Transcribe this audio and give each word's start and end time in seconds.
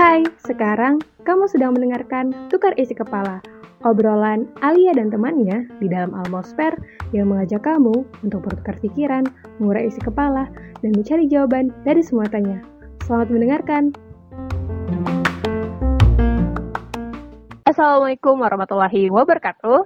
Hai, 0.00 0.24
sekarang 0.40 1.04
kamu 1.28 1.44
sedang 1.44 1.76
mendengarkan 1.76 2.32
Tukar 2.48 2.72
Isi 2.80 2.96
Kepala, 2.96 3.44
obrolan 3.84 4.48
Alia 4.64 4.96
dan 4.96 5.12
temannya 5.12 5.68
di 5.76 5.92
dalam 5.92 6.16
Almosfer 6.16 6.72
yang 7.12 7.28
mengajak 7.28 7.68
kamu 7.68 8.08
untuk 8.24 8.48
bertukar 8.48 8.80
pikiran, 8.80 9.28
mengurai 9.60 9.92
isi 9.92 10.00
kepala, 10.00 10.48
dan 10.80 10.96
mencari 10.96 11.28
jawaban 11.28 11.68
dari 11.84 12.00
semua 12.00 12.24
tanya. 12.32 12.64
Selamat 13.04 13.28
mendengarkan! 13.28 13.92
Assalamualaikum 17.68 18.40
warahmatullahi 18.40 19.12
wabarakatuh. 19.12 19.84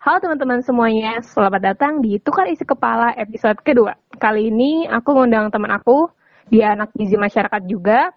Halo 0.00 0.16
teman-teman 0.24 0.64
semuanya, 0.64 1.20
selamat 1.20 1.60
datang 1.60 2.00
di 2.00 2.16
Tukar 2.16 2.48
Isi 2.48 2.64
Kepala 2.64 3.12
episode 3.12 3.60
kedua. 3.60 3.92
Kali 4.16 4.48
ini 4.48 4.88
aku 4.88 5.12
ngundang 5.12 5.52
teman 5.52 5.68
aku, 5.68 6.08
dia 6.50 6.74
anak 6.74 6.90
gizi 6.98 7.14
masyarakat 7.14 7.62
juga. 7.70 8.10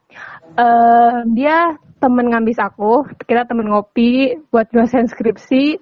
Uh, 0.58 1.24
dia 1.32 1.78
temen 2.04 2.28
ngambis 2.28 2.60
aku, 2.60 3.08
kita 3.24 3.48
temen 3.48 3.72
ngopi 3.72 4.36
buat 4.52 4.68
dosen 4.76 5.08
skripsi, 5.08 5.80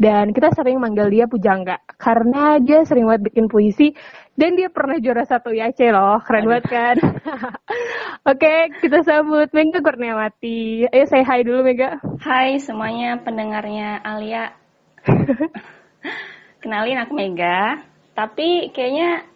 dan 0.00 0.32
kita 0.32 0.48
sering 0.56 0.80
manggil 0.80 1.12
dia 1.12 1.28
Pujangga, 1.28 1.76
karena 2.00 2.56
dia 2.56 2.88
sering 2.88 3.04
banget 3.04 3.28
bikin 3.28 3.52
puisi, 3.52 3.92
dan 4.32 4.56
dia 4.56 4.72
pernah 4.72 4.96
juara 4.96 5.28
satu 5.28 5.52
IAC 5.52 5.92
loh, 5.92 6.24
keren 6.24 6.48
banget 6.48 6.66
kan? 6.72 6.96
Oke, 8.32 8.40
okay, 8.40 8.58
kita 8.80 9.04
sambut 9.04 9.52
Mega 9.52 9.84
Kurniawati. 9.84 10.88
Ayo 10.88 11.04
say 11.04 11.20
hi 11.20 11.44
dulu 11.44 11.60
Mega. 11.60 12.00
Hai 12.24 12.56
semuanya 12.56 13.20
pendengarnya 13.20 14.00
Alia. 14.00 14.56
Kenalin 16.64 17.04
aku 17.04 17.12
Mega, 17.12 17.84
tapi 18.16 18.72
kayaknya 18.72 19.28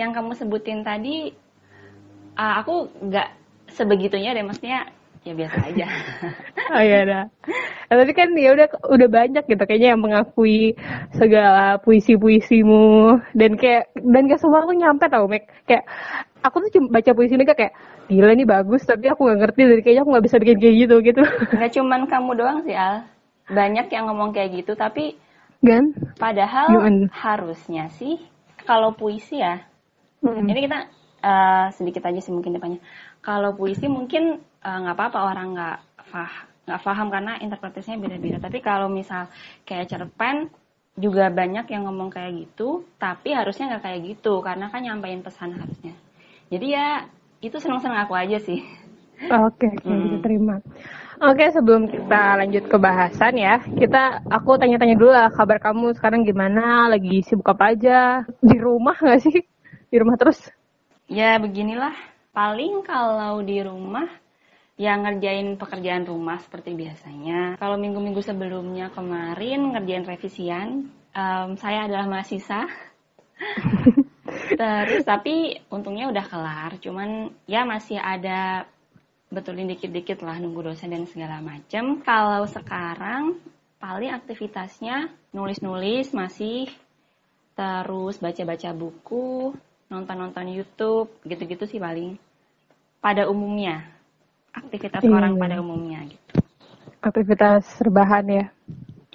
yang 0.00 0.16
kamu 0.16 0.32
sebutin 0.32 0.80
tadi 0.80 1.43
uh, 2.38 2.54
aku 2.62 2.90
nggak 3.02 3.28
sebegitunya 3.74 4.34
deh 4.34 4.44
maksudnya 4.46 4.86
ya 5.24 5.32
biasa 5.32 5.58
aja. 5.72 5.86
oh 6.76 6.82
iya 6.84 7.00
dah. 7.08 7.24
Nah, 7.88 7.96
tapi 7.96 8.12
kan 8.12 8.28
ya 8.36 8.52
udah 8.52 8.68
udah 8.92 9.08
banyak 9.08 9.44
gitu 9.48 9.62
kayaknya 9.64 9.96
yang 9.96 10.02
mengakui 10.04 10.76
segala 11.16 11.80
puisi-puisimu 11.80 13.20
dan 13.32 13.56
kayak 13.56 13.88
dan 13.96 14.28
gak 14.28 14.40
semua 14.40 14.68
aku 14.68 14.76
nyampe 14.76 15.08
tau 15.08 15.24
Mek 15.24 15.48
kayak 15.64 15.88
aku 16.44 16.68
tuh 16.68 16.70
cuma 16.76 17.00
baca 17.00 17.10
puisi 17.16 17.40
mereka 17.40 17.56
kayak 17.56 17.72
gila 18.12 18.36
nih 18.36 18.44
bagus 18.44 18.84
tapi 18.84 19.08
aku 19.08 19.24
nggak 19.24 19.40
ngerti 19.40 19.60
dari 19.64 19.80
kayaknya 19.80 20.02
aku 20.04 20.10
nggak 20.12 20.26
bisa 20.28 20.36
bikin 20.36 20.58
kayak 20.60 20.76
gitu 20.76 20.94
gitu. 21.00 21.22
Gak 21.56 21.72
cuman 21.72 22.00
kamu 22.04 22.30
doang 22.36 22.58
sih 22.68 22.76
Al. 22.76 23.08
Banyak 23.48 23.86
yang 23.88 24.04
ngomong 24.12 24.36
kayak 24.36 24.60
gitu 24.60 24.76
tapi 24.76 25.16
kan 25.64 25.96
padahal 26.20 26.68
harusnya 27.08 27.88
sih 27.96 28.20
kalau 28.68 28.92
puisi 28.92 29.40
ya. 29.40 29.64
Hmm. 30.20 30.44
Ini 30.44 30.68
kita 30.68 31.03
uh, 31.24 31.66
sedikit 31.72 32.04
aja 32.04 32.20
sih 32.20 32.30
mungkin 32.30 32.60
depannya. 32.60 32.80
Kalau 33.24 33.56
puisi 33.56 33.88
mungkin 33.88 34.36
eh, 34.40 34.78
nggak 34.84 34.92
uh, 34.92 34.98
apa-apa 35.00 35.18
orang 35.32 35.48
nggak 35.56 35.78
fah 36.12 36.32
nggak 36.64 36.80
paham 36.80 37.08
karena 37.08 37.32
interpretasinya 37.40 37.98
beda-beda. 38.00 38.38
Tapi 38.40 38.60
kalau 38.60 38.92
misal 38.92 39.32
kayak 39.64 39.88
cerpen 39.88 40.52
juga 40.94 41.32
banyak 41.32 41.66
yang 41.72 41.88
ngomong 41.88 42.12
kayak 42.12 42.32
gitu, 42.44 42.84
tapi 43.00 43.32
harusnya 43.32 43.74
nggak 43.74 43.84
kayak 43.84 44.00
gitu 44.14 44.44
karena 44.44 44.68
kan 44.68 44.84
nyampein 44.84 45.24
pesan 45.24 45.56
harusnya. 45.56 45.96
Jadi 46.52 46.66
ya 46.76 47.08
itu 47.40 47.56
senang-senang 47.56 48.04
aku 48.04 48.14
aja 48.16 48.38
sih. 48.40 48.60
Oke, 49.30 49.70
okay, 49.70 49.72
hmm. 49.88 50.20
terima. 50.20 50.60
Oke, 51.22 51.46
sebelum 51.54 51.86
kita 51.86 52.36
lanjut 52.42 52.66
ke 52.66 52.76
bahasan 52.76 53.38
ya, 53.38 53.62
kita 53.62 54.26
aku 54.26 54.58
tanya-tanya 54.58 54.98
dulu 54.98 55.14
lah 55.14 55.30
kabar 55.30 55.62
kamu 55.62 55.94
sekarang 55.94 56.26
gimana, 56.26 56.90
lagi 56.90 57.22
sibuk 57.22 57.46
apa 57.54 57.72
aja, 57.72 58.26
di 58.42 58.58
rumah 58.58 58.98
nggak 58.98 59.22
sih? 59.22 59.38
Di 59.88 59.96
rumah 60.02 60.18
terus? 60.18 60.42
Ya 61.04 61.36
beginilah, 61.36 61.92
paling 62.32 62.80
kalau 62.80 63.44
di 63.44 63.60
rumah 63.60 64.08
yang 64.74 65.06
ngerjain 65.06 65.54
pekerjaan 65.54 66.08
rumah 66.08 66.40
seperti 66.40 66.74
biasanya. 66.74 67.60
Kalau 67.60 67.78
minggu-minggu 67.78 68.24
sebelumnya 68.24 68.90
kemarin 68.90 69.76
ngerjain 69.76 70.08
revisian, 70.08 70.68
um, 71.14 71.48
saya 71.60 71.86
adalah 71.86 72.08
mahasiswa. 72.08 72.66
Terus 74.60 75.04
tapi 75.06 75.60
untungnya 75.70 76.10
udah 76.10 76.24
kelar, 76.26 76.70
cuman 76.82 77.30
ya 77.46 77.62
masih 77.62 78.00
ada 78.00 78.66
betulin 79.30 79.70
dikit-dikit 79.70 80.24
lah 80.24 80.40
nunggu 80.40 80.72
dosen 80.72 80.90
dan 80.90 81.06
segala 81.06 81.38
macam. 81.44 82.00
Kalau 82.00 82.48
sekarang 82.48 83.38
paling 83.78 84.10
aktivitasnya 84.10 85.12
nulis-nulis 85.36 86.16
masih 86.16 86.66
terus 87.54 88.18
baca-baca 88.18 88.74
buku, 88.74 89.54
nonton-nonton 89.94 90.50
YouTube, 90.50 91.14
gitu-gitu 91.22 91.70
sih 91.70 91.78
paling. 91.78 92.18
Pada 92.98 93.30
umumnya, 93.30 93.86
aktivitas 94.50 95.06
hmm. 95.06 95.14
orang 95.14 95.32
pada 95.38 95.62
umumnya 95.62 96.02
gitu. 96.10 96.42
Aktivitas 96.98 97.62
rebahan 97.78 98.26
ya? 98.26 98.44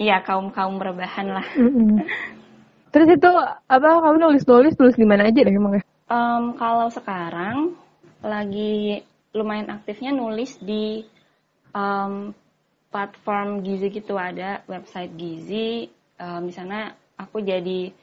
Iya, 0.00 0.16
kaum-kaum 0.24 0.80
rebahan 0.80 1.28
lah. 1.28 1.46
Mm 1.60 2.00
Terus 2.90 3.06
itu 3.06 3.30
apa 3.70 4.02
kamu 4.02 4.18
nulis-nulis 4.18 4.74
tulis 4.74 4.98
di 4.98 5.06
mana 5.06 5.30
aja 5.30 5.46
deh 5.46 5.54
emang 5.54 5.78
ya? 5.78 5.82
Um, 6.10 6.58
kalau 6.58 6.90
sekarang 6.90 7.78
lagi 8.18 9.06
lumayan 9.30 9.70
aktifnya 9.70 10.10
nulis 10.10 10.58
di 10.58 11.06
um, 11.70 12.34
platform 12.90 13.62
Gizi 13.62 13.94
gitu 13.94 14.18
ada 14.18 14.66
website 14.66 15.14
Gizi. 15.14 15.86
Um, 16.18 16.50
di 16.50 16.52
sana 16.52 16.90
aku 17.14 17.38
jadi 17.46 17.94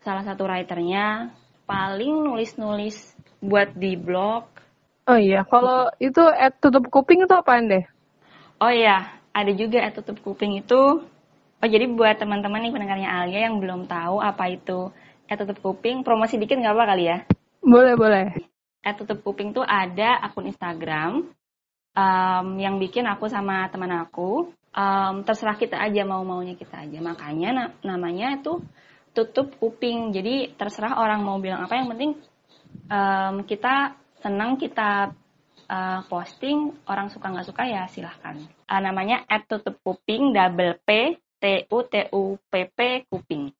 salah 0.00 0.22
satu 0.22 0.46
writernya 0.46 1.34
paling 1.70 2.26
nulis-nulis 2.26 3.14
buat 3.38 3.70
di 3.78 3.94
blog. 3.94 4.50
Oh 5.06 5.14
iya, 5.14 5.46
kalau 5.46 5.86
itu 6.02 6.18
at 6.26 6.58
tutup 6.58 6.90
kuping 6.90 7.22
itu 7.22 7.30
apaan 7.30 7.70
deh? 7.70 7.86
Oh 8.58 8.74
iya, 8.74 9.14
ada 9.30 9.54
juga 9.54 9.86
at 9.86 9.94
tutup 9.94 10.18
kuping 10.18 10.58
itu. 10.58 11.06
Oh 11.60 11.68
jadi 11.68 11.86
buat 11.86 12.18
teman-teman 12.18 12.66
nih 12.66 12.72
pendengarnya 12.74 13.08
Alia 13.22 13.46
yang 13.46 13.62
belum 13.62 13.86
tahu 13.86 14.18
apa 14.18 14.50
itu 14.50 14.90
at 15.30 15.38
tutup 15.38 15.62
kuping, 15.62 16.02
promosi 16.02 16.42
dikit 16.42 16.58
nggak 16.58 16.74
apa 16.74 16.84
kali 16.90 17.04
ya? 17.06 17.18
Boleh 17.62 17.94
boleh. 17.94 18.26
At 18.82 18.98
tutup 18.98 19.22
kuping 19.22 19.54
tuh 19.54 19.62
ada 19.62 20.18
akun 20.26 20.50
Instagram 20.50 21.30
um, 21.94 22.46
yang 22.58 22.82
bikin 22.82 23.06
aku 23.06 23.30
sama 23.30 23.70
teman 23.70 23.94
aku. 23.94 24.50
Um, 24.70 25.26
terserah 25.26 25.58
kita 25.58 25.78
aja 25.78 26.02
mau 26.06 26.22
maunya 26.26 26.58
kita 26.58 26.82
aja. 26.82 26.98
Makanya 26.98 27.48
na 27.54 27.64
namanya 27.86 28.38
itu 28.38 28.62
tutup 29.20 29.52
kuping. 29.60 30.16
Jadi 30.16 30.56
terserah 30.56 30.96
orang 30.96 31.20
mau 31.20 31.36
bilang 31.36 31.68
apa 31.68 31.76
yang 31.76 31.92
penting 31.92 32.16
um, 32.88 33.44
kita 33.44 33.92
senang 34.24 34.56
kita 34.56 35.12
uh, 35.68 36.00
posting 36.08 36.72
orang 36.88 37.12
suka 37.12 37.28
nggak 37.28 37.48
suka 37.52 37.62
ya 37.68 37.84
silahkan. 37.92 38.40
Uh, 38.64 38.80
namanya 38.80 39.28
at 39.28 39.44
tutup 39.44 39.76
kuping 39.84 40.32
double 40.32 40.80
p 40.88 41.20
t 41.36 41.44
u 41.68 41.78
t 41.84 42.08
u 42.08 42.40
p 42.48 42.52
p 42.72 43.04
kuping. 43.12 43.52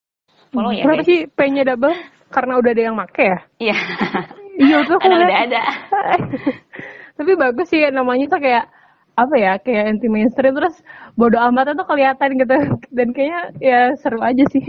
Follow 0.50 0.72
ya. 0.72 0.82
Kenapa 0.88 1.04
sih 1.04 1.28
p-nya 1.28 1.62
double? 1.62 1.94
Karena 2.32 2.58
udah 2.58 2.70
ada 2.72 2.82
yang 2.82 2.96
make 2.96 3.20
ya? 3.20 3.38
Iya. 3.60 3.76
iya 4.64 4.76
tuh 4.88 4.98
ada 4.98 5.14
udah 5.14 5.38
ada. 5.44 5.62
Tapi 7.20 7.32
bagus 7.36 7.68
sih 7.68 7.84
namanya 7.92 8.26
tuh 8.32 8.40
kayak 8.40 8.64
apa 9.20 9.34
ya 9.36 9.52
kayak 9.60 9.84
anti 9.96 10.08
mainstream 10.08 10.56
terus 10.56 10.80
bodo 11.12 11.36
amat 11.36 11.76
tuh 11.76 11.84
kelihatan 11.84 12.40
gitu 12.40 12.56
dan 12.88 13.08
kayaknya 13.12 13.40
ya 13.60 13.80
seru 14.00 14.22
aja 14.24 14.44
sih 14.48 14.64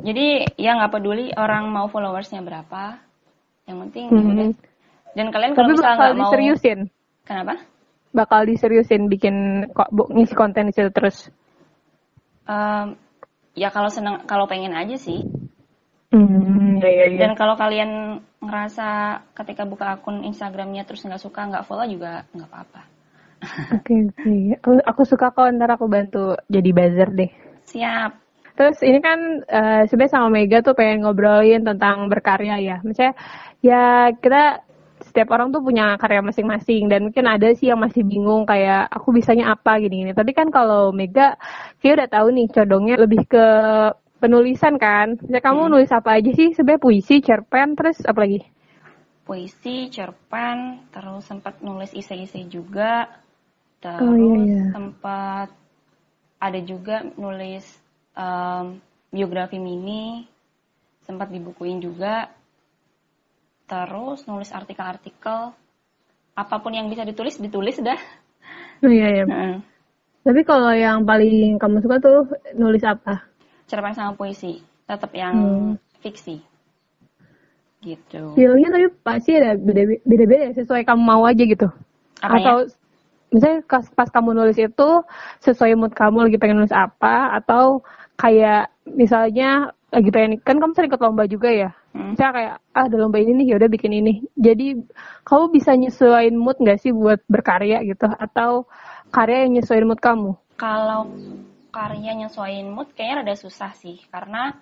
jadi 0.00 0.48
ya 0.56 0.70
nggak 0.80 0.92
peduli 0.92 1.30
orang 1.36 1.68
mau 1.68 1.86
followersnya 1.88 2.40
berapa 2.40 2.98
yang 3.68 3.78
penting 3.88 4.06
mm 4.08 4.22
-hmm. 4.22 4.50
dan 5.14 5.26
kalian 5.30 5.52
kalau 5.52 5.68
misalnya 5.70 5.96
nggak 5.96 6.16
mau 6.16 6.22
diseriusin 6.28 6.78
kenapa 7.28 7.54
bakal 8.12 8.44
diseriusin 8.44 9.08
bikin 9.08 9.68
kok 9.72 9.88
ngisi 9.92 10.34
konten 10.36 10.68
di 10.68 10.74
situ 10.76 10.90
terus 10.92 11.28
um, 12.48 12.96
ya 13.56 13.68
kalau 13.72 13.88
senang 13.88 14.24
kalau 14.28 14.44
pengen 14.48 14.76
aja 14.76 14.96
sih 14.96 15.24
mm, 16.12 16.80
ya, 16.80 16.90
ya, 16.90 17.06
ya. 17.12 17.18
dan 17.24 17.32
kalau 17.36 17.56
kalian 17.56 18.20
ngerasa 18.42 19.20
ketika 19.32 19.64
buka 19.64 19.96
akun 19.96 20.24
Instagramnya 20.28 20.84
terus 20.84 21.04
nggak 21.04 21.22
suka 21.22 21.48
nggak 21.48 21.64
follow 21.64 21.88
juga 21.88 22.28
nggak 22.36 22.48
apa-apa 22.48 22.92
Oke 23.74 23.94
oke. 24.06 24.34
Aku, 24.62 24.70
aku 24.86 25.02
suka 25.02 25.34
kok 25.34 25.50
ntar 25.58 25.74
aku 25.74 25.90
bantu 25.90 26.38
jadi 26.46 26.70
buzzer 26.70 27.10
deh. 27.10 27.30
Siap. 27.66 28.21
Terus 28.52 28.78
ini 28.84 28.98
kan 29.00 29.18
uh, 29.48 29.82
sebenarnya 29.88 30.12
sama 30.12 30.28
Mega 30.28 30.60
tuh 30.60 30.76
pengen 30.76 31.04
ngobrolin 31.04 31.64
tentang 31.64 32.06
berkarya 32.12 32.60
ya. 32.60 32.76
Misalnya 32.84 33.14
ya 33.64 34.12
kita 34.12 34.62
setiap 35.02 35.34
orang 35.34 35.50
tuh 35.50 35.60
punya 35.60 35.98
karya 35.98 36.22
masing-masing 36.22 36.86
dan 36.86 37.10
mungkin 37.10 37.26
ada 37.26 37.50
sih 37.58 37.74
yang 37.74 37.82
masih 37.82 38.06
bingung 38.06 38.46
kayak 38.46 38.86
aku 38.92 39.10
bisanya 39.10 39.56
apa 39.56 39.80
gini-gini. 39.82 40.14
Tapi 40.14 40.30
kan 40.36 40.52
kalau 40.52 40.94
Mega 40.94 41.34
kayak 41.82 41.94
udah 41.98 42.08
tahu 42.12 42.26
nih 42.32 42.46
condongnya 42.52 42.96
lebih 43.00 43.22
ke 43.26 43.46
penulisan 44.22 44.78
kan. 44.78 45.18
Misalnya 45.18 45.42
kamu 45.42 45.60
hmm. 45.66 45.70
nulis 45.74 45.90
apa 45.90 46.22
aja 46.22 46.30
sih? 46.30 46.54
Sebenarnya 46.54 46.82
puisi, 46.84 47.18
cerpen, 47.18 47.74
terus 47.74 47.98
apa 48.06 48.18
lagi? 48.22 48.40
Puisi, 49.26 49.90
cerpen, 49.90 50.86
terus 50.94 51.26
sempat 51.26 51.58
nulis 51.64 51.90
isai-isai 51.90 52.46
juga 52.46 53.22
terus 53.82 54.06
oh, 54.06 54.14
iya, 54.14 54.38
iya. 54.46 54.64
sempat 54.70 55.48
ada 56.38 56.60
juga 56.62 57.02
nulis 57.18 57.66
um, 58.16 58.78
biografi 59.12 59.60
mini 59.60 60.24
sempat 61.04 61.28
dibukuin 61.28 61.82
juga 61.82 62.30
terus 63.66 64.24
nulis 64.28 64.52
artikel-artikel 64.52 65.52
apa 66.32 66.54
pun 66.60 66.72
yang 66.72 66.88
bisa 66.88 67.04
ditulis 67.04 67.36
ditulis 67.38 67.78
dah 67.80 67.98
Oh, 68.82 68.90
iya 68.90 69.06
iya. 69.14 69.24
Heeh. 69.30 69.54
Tapi 70.26 70.42
kalau 70.42 70.74
yang 70.74 71.06
paling 71.06 71.54
kamu 71.54 71.86
suka 71.86 72.02
tuh 72.02 72.26
nulis 72.58 72.82
apa? 72.82 73.22
cerpen 73.70 73.94
sama 73.94 74.12
puisi 74.18 74.58
tetap 74.84 75.14
yang 75.14 75.32
Hmm. 75.32 75.78
fiksi 76.02 76.42
gitu 77.82 78.36
Feelnya 78.36 78.68
tapi 78.70 78.86
pasti 79.02 79.38
ada 79.38 79.54
beda- 79.56 80.02
beda-beda 80.04 80.50
ya, 80.50 80.52
sesuai 80.62 80.82
kamu 80.84 81.02
mau 81.02 81.22
aja 81.24 81.42
gitu. 81.42 81.66
Apanya? 82.20 82.38
Atau 82.38 82.56
misalnya 83.32 83.58
pas, 83.64 83.84
pas 83.96 84.08
kamu 84.12 84.36
nulis 84.36 84.58
itu 84.60 84.88
sesuai 85.40 85.72
mood 85.74 85.94
kamu 85.96 86.28
lagi 86.28 86.36
pengen 86.36 86.62
nulis 86.62 86.74
apa 86.74 87.32
atau 87.38 87.80
kayak 88.16 88.72
misalnya 88.88 89.72
lagi 89.92 90.08
pengen 90.08 90.40
kan 90.40 90.56
kamu 90.56 90.72
sering 90.72 90.90
ikut 90.90 91.02
lomba 91.04 91.24
juga 91.28 91.52
ya. 91.52 91.70
Hmm. 91.92 92.16
Misalnya 92.16 92.32
kayak 92.32 92.54
ah 92.72 92.84
ada 92.88 92.96
lomba 92.96 93.18
ini 93.20 93.32
nih 93.44 93.46
ya 93.52 93.54
udah 93.60 93.70
bikin 93.70 93.92
ini. 93.92 94.24
Jadi 94.36 94.80
kamu 95.28 95.44
bisa 95.52 95.76
nyesuaiin 95.76 96.36
mood 96.36 96.56
nggak 96.60 96.80
sih 96.80 96.92
buat 96.96 97.20
berkarya 97.28 97.84
gitu 97.84 98.08
atau 98.08 98.64
karya 99.12 99.44
yang 99.44 99.60
nyesuaiin 99.60 99.84
mood 99.84 100.00
kamu? 100.00 100.36
kalau 100.62 101.10
karya 101.74 102.14
nyesuaiin 102.14 102.70
mood 102.70 102.94
kayaknya 102.94 103.26
rada 103.26 103.34
susah 103.34 103.74
sih 103.74 103.98
karena 104.14 104.54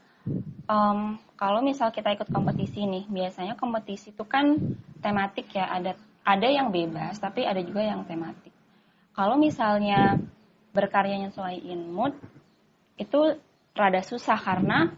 em, 0.64 1.20
kalau 1.36 1.60
misal 1.60 1.92
kita 1.92 2.16
ikut 2.16 2.32
kompetisi 2.32 2.88
nih 2.88 3.04
biasanya 3.04 3.52
kompetisi 3.60 4.16
itu 4.16 4.24
kan 4.24 4.56
tematik 5.04 5.52
ya 5.52 5.68
ada 5.68 5.92
ada 6.24 6.48
yang 6.48 6.72
bebas 6.72 7.20
tapi 7.20 7.44
ada 7.44 7.60
juga 7.60 7.84
yang 7.84 8.08
tematik 8.08 8.54
kalau 9.12 9.36
misalnya 9.36 10.16
berkarya 10.72 11.20
nyesuaiin 11.20 11.92
mood 11.92 12.16
itu 13.00 13.40
rada 13.72 14.04
susah 14.04 14.36
karena 14.36 14.92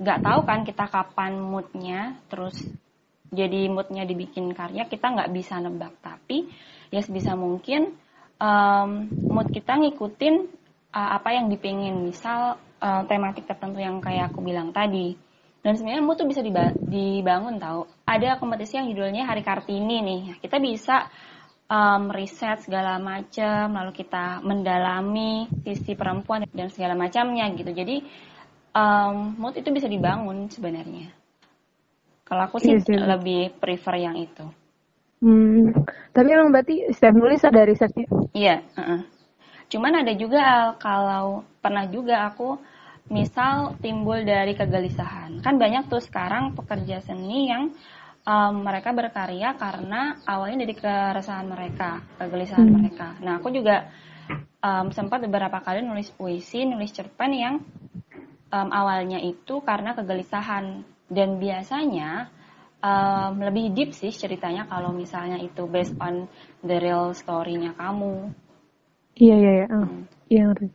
nggak 0.00 0.20
tahu 0.24 0.40
kan 0.48 0.64
kita 0.64 0.88
kapan 0.88 1.36
moodnya 1.36 2.16
terus 2.32 2.56
jadi 3.34 3.66
moodnya 3.66 4.06
dibikin 4.06 4.54
karya 4.54 4.86
kita 4.86 5.10
nggak 5.10 5.32
bisa 5.34 5.58
nebak. 5.58 5.98
Tapi 6.00 6.46
ya 6.94 7.02
sebisa 7.02 7.34
mungkin 7.34 7.98
em, 8.38 8.90
mood 9.10 9.50
kita 9.50 9.74
ngikutin 9.74 10.34
uh, 10.94 11.10
apa 11.18 11.34
yang 11.34 11.50
dipingin. 11.50 11.98
Misal 12.06 12.56
uh, 12.78 13.02
tematik 13.10 13.50
tertentu 13.50 13.82
yang 13.82 13.98
kayak 13.98 14.32
aku 14.32 14.40
bilang 14.40 14.70
tadi. 14.70 15.18
Dan 15.64 15.74
sebenarnya 15.74 16.04
mood 16.04 16.20
tuh 16.20 16.28
bisa 16.30 16.44
diba- 16.44 16.76
dibangun 16.76 17.58
tahu 17.58 17.88
ada 18.06 18.36
kompetisi 18.38 18.78
yang 18.78 18.86
judulnya 18.92 19.26
Hari 19.26 19.42
Kartini 19.42 19.98
nih. 20.00 20.22
Kita 20.38 20.62
bisa 20.62 21.10
um, 21.68 22.02
riset 22.12 22.64
segala 22.64 22.98
macam 23.00 23.72
lalu 23.74 23.92
kita 23.94 24.40
mendalami 24.44 25.48
sisi 25.64 25.92
perempuan 25.96 26.44
dan 26.50 26.68
segala 26.72 26.94
macamnya 26.96 27.48
gitu 27.54 27.70
jadi 27.72 28.02
um, 28.74 29.36
mood 29.38 29.54
itu 29.56 29.68
bisa 29.72 29.88
dibangun 29.88 30.48
sebenarnya 30.50 31.10
kalau 32.24 32.48
aku 32.48 32.58
sih 32.60 32.74
Iya 32.74 32.80
sih. 32.80 32.98
lebih 32.98 33.56
prefer 33.60 33.96
yang 34.00 34.16
itu 34.16 34.44
Hmm, 35.24 35.72
tapi 36.12 36.36
emang 36.36 36.52
berarti 36.52 36.84
setiap 36.92 37.16
nulis 37.16 37.40
ada 37.48 37.64
risetnya. 37.64 38.04
Iya, 38.36 38.60
heeh. 38.76 39.00
Cuman 39.72 40.04
ada 40.04 40.12
juga 40.12 40.40
Al, 40.44 40.68
kalau 40.76 41.48
pernah 41.64 41.88
juga 41.88 42.28
aku 42.28 42.60
misal 43.08 43.72
timbul 43.80 44.20
dari 44.28 44.52
kegelisahan. 44.52 45.40
Kan 45.40 45.56
banyak 45.56 45.88
tuh 45.88 46.04
sekarang 46.04 46.52
pekerja 46.52 47.00
seni 47.00 47.48
yang 47.48 47.72
em, 48.24 48.54
mereka 48.64 48.90
berkarya 48.96 49.52
karena 49.60 50.16
awalnya 50.24 50.64
dari 50.64 50.74
keresahan 50.76 51.46
mereka, 51.48 52.00
kegelisahan 52.16 52.68
Hmm. 52.68 52.76
mereka. 52.80 53.08
Nah, 53.20 53.38
aku 53.38 53.52
juga 53.52 53.88
em, 54.64 54.86
sempat 54.96 55.20
beberapa 55.20 55.60
kali 55.60 55.84
nulis 55.84 56.08
puisi, 56.08 56.64
nulis 56.64 56.90
cerpen 56.92 57.32
yang 57.36 57.54
em, 58.52 58.68
awalnya 58.72 59.20
itu 59.20 59.60
karena 59.60 59.92
kegelisahan 59.92 60.82
dan 61.12 61.36
biasanya 61.36 62.32
em, 62.80 63.32
lebih 63.44 63.76
deep 63.76 63.90
sih 63.92 64.12
ceritanya 64.12 64.64
kalau 64.68 64.92
misalnya 64.92 65.36
itu 65.40 65.68
based 65.68 65.96
on 66.00 66.24
the 66.64 66.76
real 66.80 67.12
story-nya 67.12 67.76
kamu. 67.76 68.32
Iya 69.14 69.34
iya 69.38 69.52
iya. 69.62 69.66
Ah, 69.70 69.88
Iya 70.32 70.42
ngerti. 70.50 70.66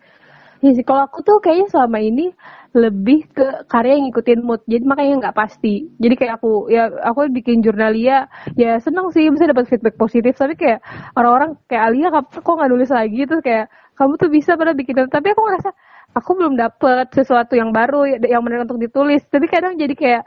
Iya 0.59 0.71
sih 0.75 0.83
kalau 0.83 1.07
aku 1.07 1.23
tuh 1.23 1.39
kayaknya 1.39 1.71
selama 1.71 2.03
ini 2.03 2.35
lebih 2.75 3.25
ke 3.31 3.65
karya 3.65 3.97
yang 3.97 4.11
ngikutin 4.11 4.39
mood. 4.43 4.61
Jadi 4.67 4.83
makanya 4.85 5.13
nggak 5.27 5.37
pasti. 5.39 5.87
Jadi 5.97 6.13
kayak 6.19 6.33
aku 6.43 6.67
ya 6.67 6.91
aku 7.01 7.31
bikin 7.31 7.63
jurnalia 7.63 8.27
ya 8.59 8.77
seneng 8.83 9.09
sih 9.15 9.31
bisa 9.31 9.47
dapat 9.47 9.65
feedback 9.71 9.95
positif 9.95 10.35
tapi 10.35 10.59
kayak 10.59 10.83
orang-orang 11.15 11.55
kayak 11.65 11.83
Alia 11.89 12.07
kok 12.11 12.43
nggak 12.43 12.69
nulis 12.69 12.91
lagi 12.91 13.23
terus 13.25 13.41
kayak 13.41 13.71
kamu 13.95 14.13
tuh 14.19 14.29
bisa 14.31 14.55
pada 14.59 14.71
bikin 14.75 14.95
tapi 15.07 15.27
aku 15.31 15.41
ngerasa 15.43 15.69
aku 16.13 16.29
belum 16.35 16.53
dapet 16.59 17.07
sesuatu 17.15 17.53
yang 17.55 17.71
baru 17.71 18.05
ya- 18.05 18.37
yang 18.37 18.43
menarik 18.43 18.67
untuk 18.67 18.83
ditulis. 18.83 19.23
Tapi 19.31 19.47
kadang 19.47 19.79
jadi 19.79 19.95
kayak 19.95 20.23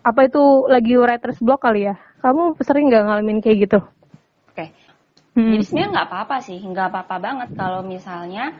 apa 0.00 0.20
itu 0.28 0.42
lagi 0.68 0.94
writer's 0.96 1.40
block 1.40 1.64
kali 1.64 1.88
ya? 1.88 1.96
Kamu 2.20 2.60
sering 2.60 2.92
nggak 2.92 3.04
ngalamin 3.08 3.40
kayak 3.40 3.68
gitu? 3.68 3.80
Oke. 4.52 4.68
Hmm. 5.32 5.56
Jadi 5.56 5.62
sebenarnya 5.64 5.90
nggak 5.96 6.08
apa-apa 6.10 6.36
sih, 6.42 6.58
nggak 6.60 6.86
apa-apa 6.90 7.16
banget 7.22 7.48
kalau 7.54 7.80
misalnya 7.86 8.52